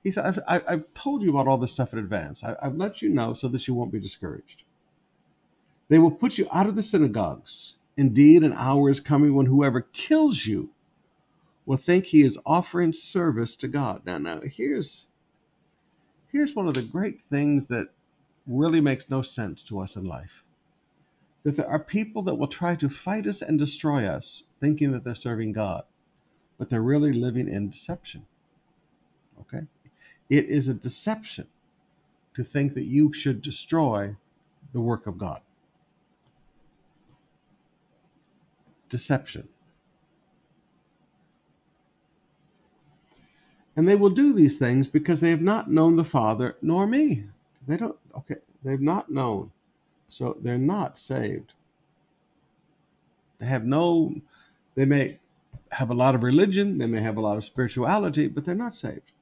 He 0.04 0.12
said, 0.12 0.26
I've, 0.26 0.40
I- 0.50 0.74
I've 0.74 0.94
told 0.94 1.22
you 1.22 1.30
about 1.30 1.48
all 1.48 1.58
this 1.58 1.72
stuff 1.72 1.94
in 1.94 2.00
advance. 2.00 2.44
I, 2.44 2.58
I've 2.62 2.76
let 2.76 3.02
you 3.02 3.08
know 3.08 3.34
so 3.34 3.48
that 3.48 3.66
you 3.70 3.74
won't 3.74 3.94
be 3.94 4.02
discouraged. 4.02 4.64
They 5.88 5.98
will 5.98 6.12
put 6.12 6.38
you 6.38 6.46
out 6.52 6.68
of 6.68 6.76
the 6.76 6.84
synagogues. 6.84 7.76
Indeed, 7.96 8.44
an 8.44 8.54
hour 8.54 8.90
is 8.90 9.00
coming 9.00 9.34
when 9.34 9.46
whoever 9.46 9.80
kills 9.82 10.46
you 10.46 10.72
will 11.66 11.78
think 11.78 12.08
he 12.08 12.22
is 12.22 12.38
offering 12.46 12.92
service 12.92 13.56
to 13.58 13.70
God. 13.70 14.02
Now, 14.06 14.18
now 14.18 14.42
here's 14.42 15.06
here's 16.32 16.54
one 16.54 16.68
of 16.68 16.74
the 16.74 16.82
great 16.82 17.22
things 17.32 17.70
that 17.70 17.88
really 18.46 18.82
makes 18.82 19.10
no 19.10 19.22
sense 19.22 19.64
to 19.66 19.80
us 19.80 19.96
in 19.96 20.04
life. 20.04 20.44
That 21.43 21.56
there 21.56 21.69
are 21.69 21.80
people 21.80 22.21
that 22.23 22.36
will 22.36 22.47
try 22.47 22.75
to 22.75 22.89
fight 22.89 23.25
us 23.25 23.41
and 23.41 23.58
destroy 23.58 24.06
us, 24.06 24.43
thinking 24.60 24.91
that 24.91 25.04
they're 25.04 25.15
serving 25.15 25.54
God, 25.54 25.84
but 26.58 26.69
they're 26.69 26.82
really 26.82 27.13
living 27.13 27.47
in 27.47 27.69
deception. 27.69 28.25
Okay? 29.41 29.65
It 30.30 30.45
is 30.45 30.67
a 30.67 30.73
deception 30.73 31.47
to 32.36 32.43
think 32.43 32.73
that 32.73 32.84
you 32.84 33.13
should 33.13 33.41
destroy 33.41 34.15
the 34.73 34.82
work 34.82 35.08
of 35.08 35.17
God. 35.17 35.41
Deception. 38.89 39.47
And 43.75 43.88
they 43.88 43.95
will 43.95 44.10
do 44.10 44.34
these 44.34 44.58
things 44.58 44.88
because 44.88 45.21
they 45.21 45.30
have 45.30 45.41
not 45.41 45.71
known 45.71 45.95
the 45.95 46.04
Father 46.04 46.58
nor 46.62 46.86
me. 46.86 47.25
They 47.65 47.78
don't, 47.78 47.97
okay, 48.17 48.36
they've 48.63 48.82
not 48.82 49.10
known. 49.10 49.52
So 50.10 50.38
they're 50.41 50.58
not 50.58 50.98
saved. 50.98 51.54
They 53.39 53.45
have 53.45 53.65
no, 53.65 54.15
they 54.76 54.86
may 54.86 55.19
have 55.72 55.89
a 55.89 55.93
lot 55.93 56.15
of 56.15 56.24
religion, 56.24 56.78
they 56.78 56.88
may 56.88 57.02
have 57.02 57.15
a 57.15 57.22
lot 57.22 57.38
of 57.38 57.45
spirituality, 57.45 58.28
but 58.28 58.43
they're 58.43 58.56
not 58.56 58.76
saved. 58.76 59.13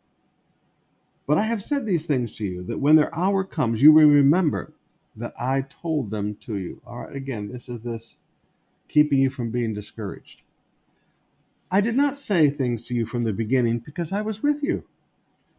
But 1.27 1.37
I 1.37 1.43
have 1.43 1.61
said 1.61 1.85
these 1.85 2.07
things 2.07 2.35
to 2.37 2.45
you 2.45 2.63
that 2.63 2.79
when 2.79 2.95
their 2.95 3.13
hour 3.13 3.43
comes, 3.43 3.81
you 3.81 3.91
will 3.91 4.07
remember 4.07 4.73
that 5.15 5.33
I 5.39 5.65
told 5.69 6.09
them 6.09 6.35
to 6.41 6.55
you. 6.55 6.81
All 6.87 6.99
right, 6.99 7.15
again, 7.15 7.51
this 7.51 7.67
is 7.67 7.81
this 7.81 8.15
keeping 8.87 9.19
you 9.19 9.29
from 9.29 9.51
being 9.51 9.73
discouraged. 9.73 10.41
I 11.69 11.81
did 11.81 11.97
not 11.97 12.17
say 12.17 12.49
things 12.49 12.83
to 12.85 12.95
you 12.95 13.05
from 13.05 13.25
the 13.25 13.33
beginning 13.33 13.79
because 13.79 14.13
I 14.13 14.21
was 14.21 14.41
with 14.41 14.63
you. 14.63 14.85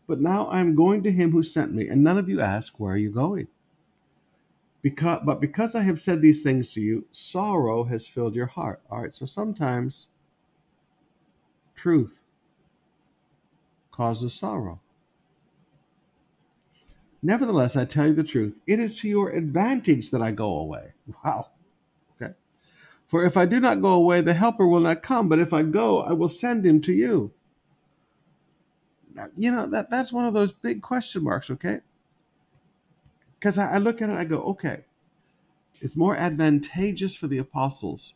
But 0.07 0.21
now 0.21 0.47
I 0.47 0.61
am 0.61 0.75
going 0.75 1.03
to 1.03 1.12
him 1.12 1.33
who 1.33 1.43
sent 1.43 1.75
me, 1.75 1.87
and 1.87 2.03
none 2.03 2.17
of 2.17 2.31
you 2.31 2.41
ask, 2.41 2.81
Where 2.81 2.95
are 2.95 2.99
you 2.99 3.11
going? 3.11 3.49
Because, 4.88 5.20
but 5.22 5.38
because 5.38 5.74
I 5.74 5.83
have 5.83 6.01
said 6.01 6.22
these 6.22 6.42
things 6.42 6.72
to 6.72 6.81
you, 6.81 7.05
sorrow 7.12 7.85
has 7.85 8.07
filled 8.07 8.35
your 8.35 8.46
heart. 8.46 8.81
All 8.90 9.03
right, 9.03 9.14
so 9.14 9.27
sometimes 9.27 10.07
truth 11.74 12.22
causes 13.90 14.33
sorrow. 14.33 14.81
Nevertheless, 17.22 17.77
I 17.77 17.85
tell 17.85 18.07
you 18.07 18.14
the 18.14 18.24
truth, 18.24 18.61
it 18.66 18.79
is 18.79 18.98
to 19.01 19.09
your 19.09 19.29
advantage 19.29 20.11
that 20.11 20.22
I 20.22 20.31
go 20.31 20.57
away. 20.57 20.94
Wow. 21.22 21.51
Okay. 22.16 22.33
For 23.07 23.27
if 23.27 23.37
I 23.37 23.44
do 23.44 23.61
not 23.61 23.83
go 23.83 23.92
away, 23.92 24.22
the 24.22 24.33
Helper 24.33 24.66
will 24.66 24.81
not 24.81 25.03
come, 25.03 25.29
but 25.29 25.38
if 25.38 25.53
I 25.53 25.62
go, 25.64 26.01
I 26.01 26.12
will 26.12 26.31
send 26.31 26.64
him 26.64 26.81
to 26.83 26.92
you. 26.94 27.33
Now, 29.12 29.27
you 29.37 29.53
know, 29.53 29.66
that, 29.66 29.90
that's 29.90 30.14
one 30.14 30.24
of 30.24 30.33
those 30.33 30.53
big 30.53 30.81
question 30.81 31.24
marks, 31.24 31.51
okay? 31.51 31.81
Because 33.38 33.59
I, 33.59 33.74
I 33.74 33.79
look 33.79 34.03
at 34.03 34.11
it, 34.11 34.16
I 34.16 34.24
go, 34.24 34.42
okay, 34.42 34.85
it's 35.81 35.96
more 35.96 36.16
advantageous 36.16 37.14
for 37.14 37.27
the 37.29 37.38
apostles 37.38 38.14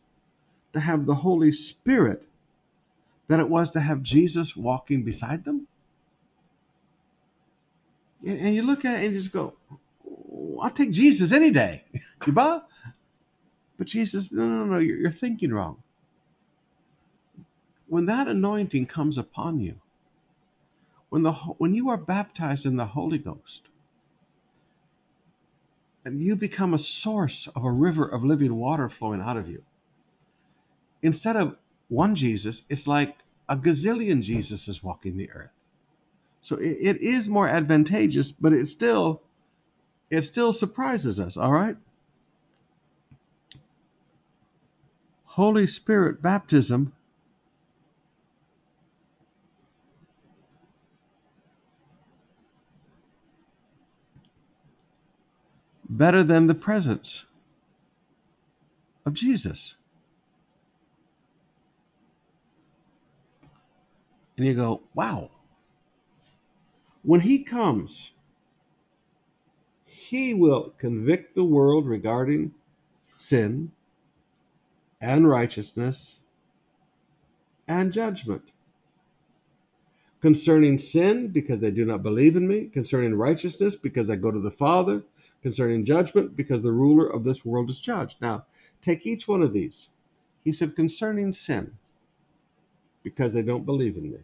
to 0.73 0.81
have 0.81 1.05
the 1.05 1.15
Holy 1.15 1.51
Spirit 1.51 2.27
than 3.27 3.39
it 3.39 3.49
was 3.49 3.71
to 3.71 3.79
have 3.79 4.03
Jesus 4.03 4.55
walking 4.55 5.03
beside 5.03 5.45
them. 5.45 5.67
And, 8.25 8.39
and 8.39 8.55
you 8.55 8.63
look 8.63 8.83
at 8.85 8.95
it 8.95 9.05
and 9.05 9.13
you 9.13 9.19
just 9.19 9.31
go, 9.31 9.53
I'll 10.61 10.69
take 10.69 10.91
Jesus 10.91 11.31
any 11.31 11.51
day. 11.51 11.83
But 13.77 13.87
Jesus, 13.87 14.31
no, 14.31 14.47
no, 14.47 14.65
no, 14.65 14.77
you're, 14.79 14.97
you're 14.97 15.11
thinking 15.11 15.51
wrong. 15.51 15.81
When 17.87 18.05
that 18.05 18.27
anointing 18.27 18.85
comes 18.85 19.17
upon 19.17 19.59
you, 19.59 19.75
when 21.09 21.23
the 21.23 21.33
when 21.33 21.73
you 21.73 21.89
are 21.89 21.97
baptized 21.97 22.65
in 22.65 22.77
the 22.77 22.87
Holy 22.87 23.17
Ghost, 23.17 23.63
and 26.05 26.21
you 26.21 26.35
become 26.35 26.73
a 26.73 26.77
source 26.77 27.47
of 27.55 27.63
a 27.63 27.71
river 27.71 28.05
of 28.05 28.23
living 28.23 28.55
water 28.55 28.89
flowing 28.89 29.21
out 29.21 29.37
of 29.37 29.49
you, 29.49 29.63
instead 31.01 31.35
of 31.35 31.57
one 31.87 32.15
Jesus, 32.15 32.63
it's 32.69 32.87
like 32.87 33.19
a 33.47 33.55
gazillion 33.55 34.21
Jesus 34.21 34.67
is 34.67 34.83
walking 34.83 35.17
the 35.17 35.29
earth. 35.31 35.51
So 36.41 36.57
it, 36.57 36.77
it 36.79 37.01
is 37.01 37.29
more 37.29 37.47
advantageous, 37.47 38.31
but 38.31 38.53
it 38.53 38.67
still 38.67 39.21
it 40.09 40.21
still 40.23 40.53
surprises 40.53 41.19
us, 41.19 41.37
all 41.37 41.51
right? 41.51 41.77
Holy 45.25 45.65
Spirit 45.65 46.21
baptism 46.21 46.93
better 55.97 56.23
than 56.23 56.47
the 56.47 56.55
presence 56.55 57.25
of 59.05 59.13
Jesus. 59.13 59.75
And 64.37 64.45
you 64.45 64.55
go, 64.55 64.81
wow. 64.95 65.29
When 67.03 67.21
he 67.21 67.43
comes, 67.43 68.13
he 69.85 70.33
will 70.33 70.73
convict 70.77 71.35
the 71.35 71.43
world 71.43 71.85
regarding 71.85 72.53
sin 73.15 73.71
and 74.99 75.29
righteousness 75.29 76.19
and 77.67 77.93
judgment. 77.93 78.43
Concerning 80.21 80.77
sin, 80.77 81.27
because 81.27 81.59
they 81.59 81.69
do 81.69 81.83
not 81.83 82.01
believe 82.01 82.37
in 82.37 82.47
me. 82.47 82.69
Concerning 82.73 83.13
righteousness, 83.13 83.75
because 83.75 84.09
I 84.09 84.15
go 84.15 84.31
to 84.31 84.39
the 84.39 84.49
Father. 84.49 85.03
Concerning 85.43 85.85
judgment, 85.85 86.35
because 86.35 86.63
the 86.63 86.71
ruler 86.71 87.05
of 87.05 87.25
this 87.25 87.45
world 87.45 87.69
is 87.69 87.79
judged. 87.79 88.17
Now, 88.21 88.45
take 88.81 89.05
each 89.05 89.27
one 89.27 89.43
of 89.43 89.53
these. 89.53 89.89
He 90.43 90.53
said, 90.53 90.75
concerning 90.75 91.33
sin, 91.33 91.73
because 93.03 93.33
they 93.33 93.43
don't 93.43 93.65
believe 93.65 93.97
in 93.97 94.11
me. 94.11 94.19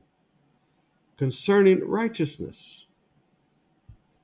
Concerning 1.18 1.86
righteousness, 1.88 2.86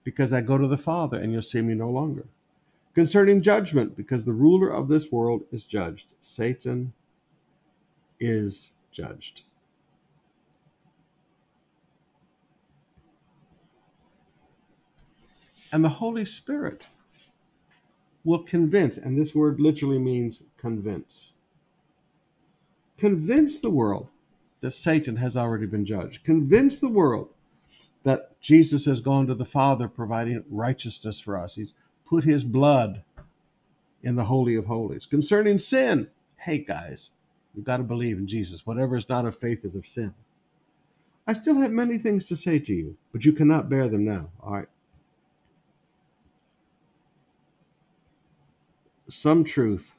because 0.05 0.31
I 0.31 0.39
go 0.41 0.57
to 0.57 0.67
the 0.67 0.77
Father 0.77 1.17
and 1.17 1.33
you'll 1.33 1.41
see 1.41 1.61
me 1.61 1.73
no 1.73 1.89
longer. 1.89 2.25
Concerning 2.93 3.41
judgment, 3.41 3.97
because 3.97 4.23
the 4.23 4.31
ruler 4.31 4.69
of 4.69 4.87
this 4.87 5.11
world 5.11 5.43
is 5.51 5.65
judged. 5.65 6.13
Satan 6.21 6.93
is 8.21 8.71
judged. 8.91 9.41
And 15.75 15.83
the 15.83 15.89
Holy 15.89 16.23
Spirit 16.23 16.85
will 18.23 18.43
convince, 18.43 18.95
and 18.95 19.19
this 19.19 19.35
word 19.35 19.59
literally 19.59 19.99
means 19.99 20.41
convince. 20.55 21.33
Convince 22.95 23.59
the 23.59 23.69
world 23.69 24.07
that 24.61 24.71
Satan 24.71 25.17
has 25.17 25.35
already 25.35 25.65
been 25.65 25.85
judged. 25.85 26.23
Convince 26.23 26.79
the 26.79 26.87
world 26.87 27.27
that 28.03 28.39
Jesus 28.39 28.85
has 28.85 29.01
gone 29.01 29.27
to 29.27 29.35
the 29.35 29.43
Father 29.43 29.89
providing 29.89 30.45
righteousness 30.49 31.19
for 31.19 31.37
us. 31.37 31.55
He's 31.55 31.73
put 32.05 32.23
his 32.23 32.45
blood 32.45 33.03
in 34.01 34.15
the 34.15 34.23
Holy 34.23 34.55
of 34.55 34.67
Holies. 34.67 35.05
Concerning 35.05 35.57
sin, 35.57 36.07
hey 36.37 36.59
guys, 36.59 37.11
we've 37.53 37.65
got 37.65 37.77
to 37.77 37.83
believe 37.83 38.17
in 38.17 38.27
Jesus. 38.27 38.65
Whatever 38.65 38.95
is 38.95 39.09
not 39.09 39.25
of 39.25 39.35
faith 39.35 39.65
is 39.65 39.75
of 39.75 39.85
sin. 39.85 40.13
I 41.27 41.33
still 41.33 41.55
have 41.55 41.73
many 41.73 41.97
things 41.97 42.27
to 42.27 42.37
say 42.37 42.59
to 42.59 42.73
you, 42.73 42.95
but 43.11 43.25
you 43.25 43.33
cannot 43.33 43.67
bear 43.67 43.89
them 43.89 44.05
now. 44.05 44.29
All 44.41 44.53
right. 44.53 44.69
Some 49.07 49.43
truth, 49.43 49.95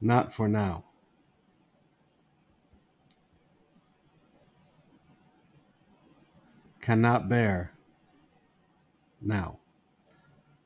not 0.00 0.32
for 0.32 0.48
now. 0.48 0.84
Cannot 6.80 7.28
bear 7.28 7.72
now. 9.22 9.58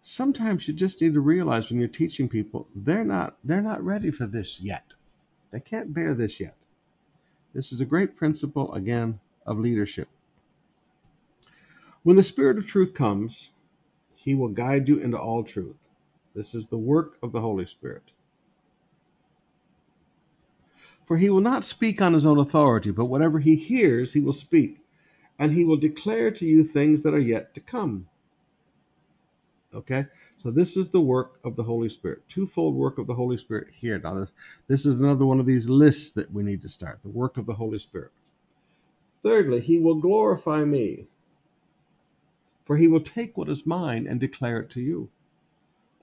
Sometimes 0.03 0.67
you 0.67 0.75
just 0.75 1.03
need 1.03 1.13
to 1.15 1.21
realize 1.21 1.69
when 1.69 1.79
you're 1.79 1.89
teaching 1.89 2.29
people, 2.29 2.67
they're 2.75 3.05
not 3.05 3.37
they're 3.45 3.63
not 3.63 3.85
ready 3.85 4.11
for 4.11 4.27
this 4.27 4.61
yet. 4.63 4.95
They 5.51 5.61
can't 5.61 5.93
bear 5.93 6.15
this 6.15 6.41
yet. 6.41 6.57
This 7.55 7.73
is 7.73 7.81
a 7.81 7.87
great 7.87 8.17
principle 8.17 8.73
again 8.73 9.21
of 9.47 9.59
leadership. 9.59 10.09
When 12.03 12.17
the 12.17 12.23
spirit 12.23 12.59
of 12.59 12.67
truth 12.67 12.95
comes, 12.95 13.51
he 14.29 14.35
will 14.35 14.49
guide 14.49 14.91
you 14.91 14.99
into 14.99 15.17
all 15.17 15.43
truth. 15.43 15.89
This 16.35 16.55
is 16.55 16.69
the 16.69 16.77
work 16.77 17.17
of 17.23 17.33
the 17.33 17.41
Holy 17.41 17.65
Spirit. 17.65 18.13
For 21.07 21.17
he 21.17 21.31
will 21.31 21.41
not 21.41 21.65
speak 21.65 22.03
on 22.03 22.13
his 22.13 22.27
own 22.27 22.39
authority, 22.39 22.91
but 22.91 23.07
whatever 23.07 23.39
he 23.39 23.57
hears, 23.57 24.13
he 24.13 24.21
will 24.21 24.35
speak, 24.35 24.81
and 25.39 25.55
he 25.55 25.65
will 25.65 25.79
declare 25.79 26.31
to 26.33 26.45
you 26.45 26.63
things 26.63 27.03
that 27.05 27.15
are 27.15 27.19
yet 27.19 27.55
to 27.55 27.61
come. 27.61 28.09
Okay, 29.75 30.05
so 30.37 30.51
this 30.51 30.77
is 30.77 30.91
the 30.91 31.01
work 31.01 31.41
of 31.43 31.57
the 31.57 31.63
Holy 31.63 31.89
Spirit, 31.89 32.29
twofold 32.29 32.75
work 32.75 32.99
of 32.99 33.07
the 33.07 33.15
Holy 33.15 33.39
Spirit 33.39 33.69
here. 33.73 33.99
Now, 33.99 34.13
this, 34.13 34.33
this 34.67 34.85
is 34.85 35.01
another 35.01 35.25
one 35.25 35.41
of 35.41 35.47
these 35.47 35.71
lists 35.71 36.13
that 36.13 36.35
we 36.35 36.43
need 36.43 36.61
to 36.61 36.69
start 36.69 37.01
the 37.03 37.09
work 37.09 37.39
of 37.39 37.47
the 37.47 37.55
Holy 37.55 37.79
Spirit. 37.79 38.11
Thirdly, 39.23 39.61
he 39.61 39.79
will 39.79 39.95
glorify 39.95 40.67
me, 40.67 41.07
for 42.69 42.77
he 42.77 42.87
will 42.87 43.01
take 43.01 43.39
what 43.39 43.49
is 43.49 43.65
mine 43.65 44.07
and 44.07 44.21
declare 44.21 44.61
it 44.61 44.69
to 44.69 44.83
you. 44.83 45.09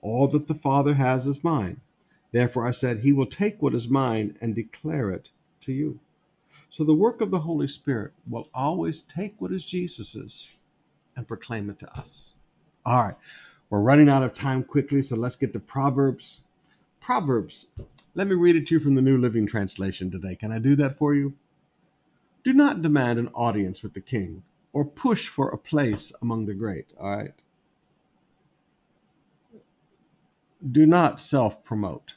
All 0.02 0.26
that 0.26 0.48
the 0.48 0.54
Father 0.54 0.94
has 0.94 1.24
is 1.24 1.44
mine. 1.44 1.80
Therefore, 2.32 2.66
I 2.66 2.72
said, 2.72 2.98
He 2.98 3.12
will 3.12 3.26
take 3.26 3.62
what 3.62 3.72
is 3.72 3.88
mine 3.88 4.36
and 4.40 4.52
declare 4.52 5.12
it 5.12 5.28
to 5.60 5.72
you. 5.72 6.00
So, 6.68 6.82
the 6.82 6.92
work 6.92 7.20
of 7.20 7.30
the 7.30 7.40
Holy 7.40 7.68
Spirit 7.68 8.14
will 8.28 8.48
always 8.52 9.00
take 9.00 9.40
what 9.40 9.52
is 9.52 9.64
Jesus's 9.64 10.48
and 11.14 11.28
proclaim 11.28 11.70
it 11.70 11.78
to 11.78 11.96
us. 11.96 12.32
All 12.84 13.04
right. 13.04 13.14
We're 13.70 13.80
running 13.80 14.08
out 14.08 14.24
of 14.24 14.32
time 14.32 14.64
quickly, 14.64 15.02
so 15.02 15.14
let's 15.14 15.36
get 15.36 15.52
to 15.52 15.60
Proverbs. 15.60 16.40
Proverbs. 16.98 17.66
Let 18.16 18.26
me 18.26 18.34
read 18.34 18.56
it 18.56 18.66
to 18.68 18.74
you 18.74 18.80
from 18.80 18.96
the 18.96 19.02
New 19.02 19.18
Living 19.18 19.46
Translation 19.46 20.10
today. 20.10 20.34
Can 20.34 20.50
I 20.50 20.58
do 20.58 20.74
that 20.76 20.98
for 20.98 21.14
you? 21.14 21.34
Do 22.42 22.52
not 22.52 22.82
demand 22.82 23.20
an 23.20 23.28
audience 23.28 23.84
with 23.84 23.94
the 23.94 24.00
king 24.00 24.42
or 24.76 24.84
push 24.84 25.26
for 25.26 25.48
a 25.48 25.56
place 25.56 26.12
among 26.20 26.44
the 26.44 26.52
great. 26.52 26.84
All 27.00 27.16
right. 27.16 27.32
Do 30.70 30.84
not 30.84 31.18
self 31.18 31.64
promote. 31.64 32.12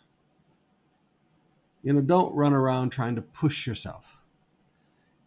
You 1.81 1.93
know, 1.93 2.01
don't 2.01 2.35
run 2.35 2.51
around 2.51 2.89
trying 2.89 3.15
to 3.15 3.21
push 3.21 3.65
yourself. 3.65 4.17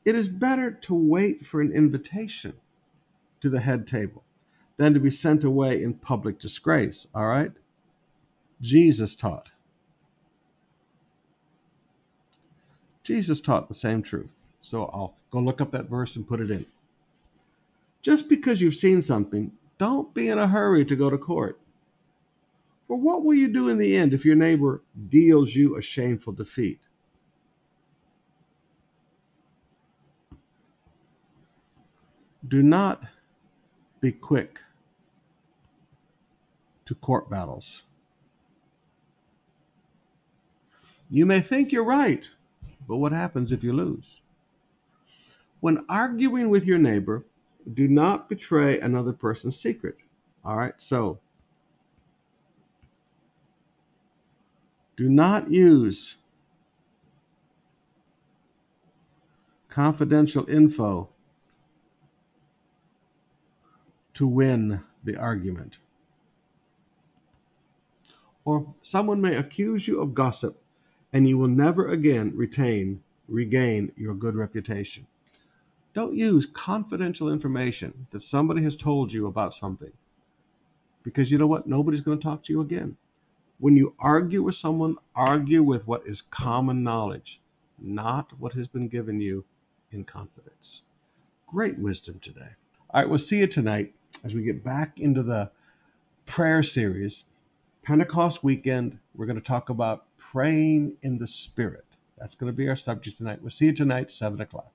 It 0.04 0.14
is 0.14 0.28
better 0.28 0.70
to 0.70 0.92
wait 0.94 1.46
for 1.46 1.62
an 1.62 1.72
invitation 1.72 2.52
to 3.40 3.48
the 3.48 3.60
head 3.60 3.86
table 3.86 4.24
than 4.76 4.92
to 4.92 5.00
be 5.00 5.10
sent 5.10 5.42
away 5.42 5.82
in 5.82 5.94
public 5.94 6.38
disgrace. 6.38 7.06
All 7.14 7.28
right? 7.28 7.52
Jesus 8.60 9.16
taught. 9.16 9.52
Jesus 13.02 13.40
taught 13.40 13.68
the 13.68 13.74
same 13.74 14.02
truth. 14.02 14.36
So 14.60 14.90
I'll 14.92 15.16
go 15.30 15.40
look 15.40 15.62
up 15.62 15.72
that 15.72 15.88
verse 15.88 16.14
and 16.14 16.28
put 16.28 16.38
it 16.38 16.50
in. 16.50 16.66
Just 18.02 18.28
because 18.28 18.60
you've 18.60 18.74
seen 18.74 19.00
something, 19.00 19.52
don't 19.78 20.12
be 20.12 20.28
in 20.28 20.38
a 20.38 20.48
hurry 20.48 20.84
to 20.84 20.96
go 20.96 21.08
to 21.08 21.16
court. 21.16 21.60
For 22.88 22.96
what 22.96 23.24
will 23.24 23.34
you 23.34 23.48
do 23.48 23.68
in 23.68 23.78
the 23.78 23.96
end 23.96 24.12
if 24.12 24.24
your 24.24 24.34
neighbor 24.34 24.82
deals 25.08 25.54
you 25.54 25.76
a 25.76 25.82
shameful 25.82 26.32
defeat? 26.32 26.80
Do 32.46 32.60
not 32.62 33.04
be 34.00 34.10
quick 34.10 34.60
to 36.84 36.94
court 36.96 37.30
battles. 37.30 37.84
You 41.08 41.24
may 41.24 41.40
think 41.40 41.70
you're 41.70 41.84
right, 41.84 42.28
but 42.88 42.96
what 42.96 43.12
happens 43.12 43.52
if 43.52 43.62
you 43.62 43.72
lose? 43.72 44.20
When 45.60 45.84
arguing 45.88 46.50
with 46.50 46.66
your 46.66 46.78
neighbor, 46.78 47.24
do 47.72 47.88
not 47.88 48.28
betray 48.28 48.80
another 48.80 49.12
person's 49.12 49.58
secret. 49.58 49.96
All 50.44 50.56
right, 50.56 50.74
so 50.78 51.20
do 54.96 55.08
not 55.08 55.50
use 55.50 56.16
confidential 59.68 60.48
info 60.50 61.08
to 64.14 64.26
win 64.26 64.82
the 65.02 65.16
argument. 65.16 65.78
Or 68.44 68.74
someone 68.82 69.20
may 69.20 69.36
accuse 69.36 69.88
you 69.88 70.00
of 70.00 70.14
gossip, 70.14 70.60
and 71.12 71.28
you 71.28 71.38
will 71.38 71.48
never 71.48 71.88
again 71.88 72.32
retain, 72.34 73.02
regain 73.28 73.92
your 73.96 74.14
good 74.14 74.34
reputation. 74.34 75.06
Don't 75.94 76.14
use 76.14 76.46
confidential 76.46 77.30
information 77.30 78.06
that 78.10 78.20
somebody 78.20 78.62
has 78.62 78.74
told 78.74 79.12
you 79.12 79.26
about 79.26 79.54
something. 79.54 79.92
Because 81.02 81.30
you 81.30 81.38
know 81.38 81.46
what? 81.46 81.66
Nobody's 81.66 82.00
going 82.00 82.18
to 82.18 82.22
talk 82.22 82.42
to 82.44 82.52
you 82.52 82.60
again. 82.60 82.96
When 83.58 83.76
you 83.76 83.94
argue 83.98 84.42
with 84.42 84.54
someone, 84.54 84.96
argue 85.14 85.62
with 85.62 85.86
what 85.86 86.02
is 86.06 86.22
common 86.22 86.82
knowledge, 86.82 87.40
not 87.78 88.32
what 88.38 88.54
has 88.54 88.68
been 88.68 88.88
given 88.88 89.20
you 89.20 89.44
in 89.90 90.04
confidence. 90.04 90.82
Great 91.46 91.78
wisdom 91.78 92.18
today. 92.20 92.56
All 92.90 93.00
right, 93.00 93.08
we'll 93.08 93.18
see 93.18 93.38
you 93.40 93.46
tonight 93.46 93.94
as 94.24 94.34
we 94.34 94.42
get 94.42 94.64
back 94.64 94.98
into 94.98 95.22
the 95.22 95.50
prayer 96.26 96.62
series. 96.62 97.26
Pentecost 97.82 98.42
weekend, 98.42 98.98
we're 99.14 99.26
going 99.26 99.36
to 99.36 99.42
talk 99.42 99.68
about 99.68 100.06
praying 100.16 100.96
in 101.02 101.18
the 101.18 101.26
Spirit. 101.26 101.84
That's 102.16 102.34
going 102.34 102.50
to 102.50 102.56
be 102.56 102.68
our 102.68 102.76
subject 102.76 103.18
tonight. 103.18 103.42
We'll 103.42 103.50
see 103.50 103.66
you 103.66 103.72
tonight, 103.72 104.10
7 104.10 104.40
o'clock. 104.40 104.72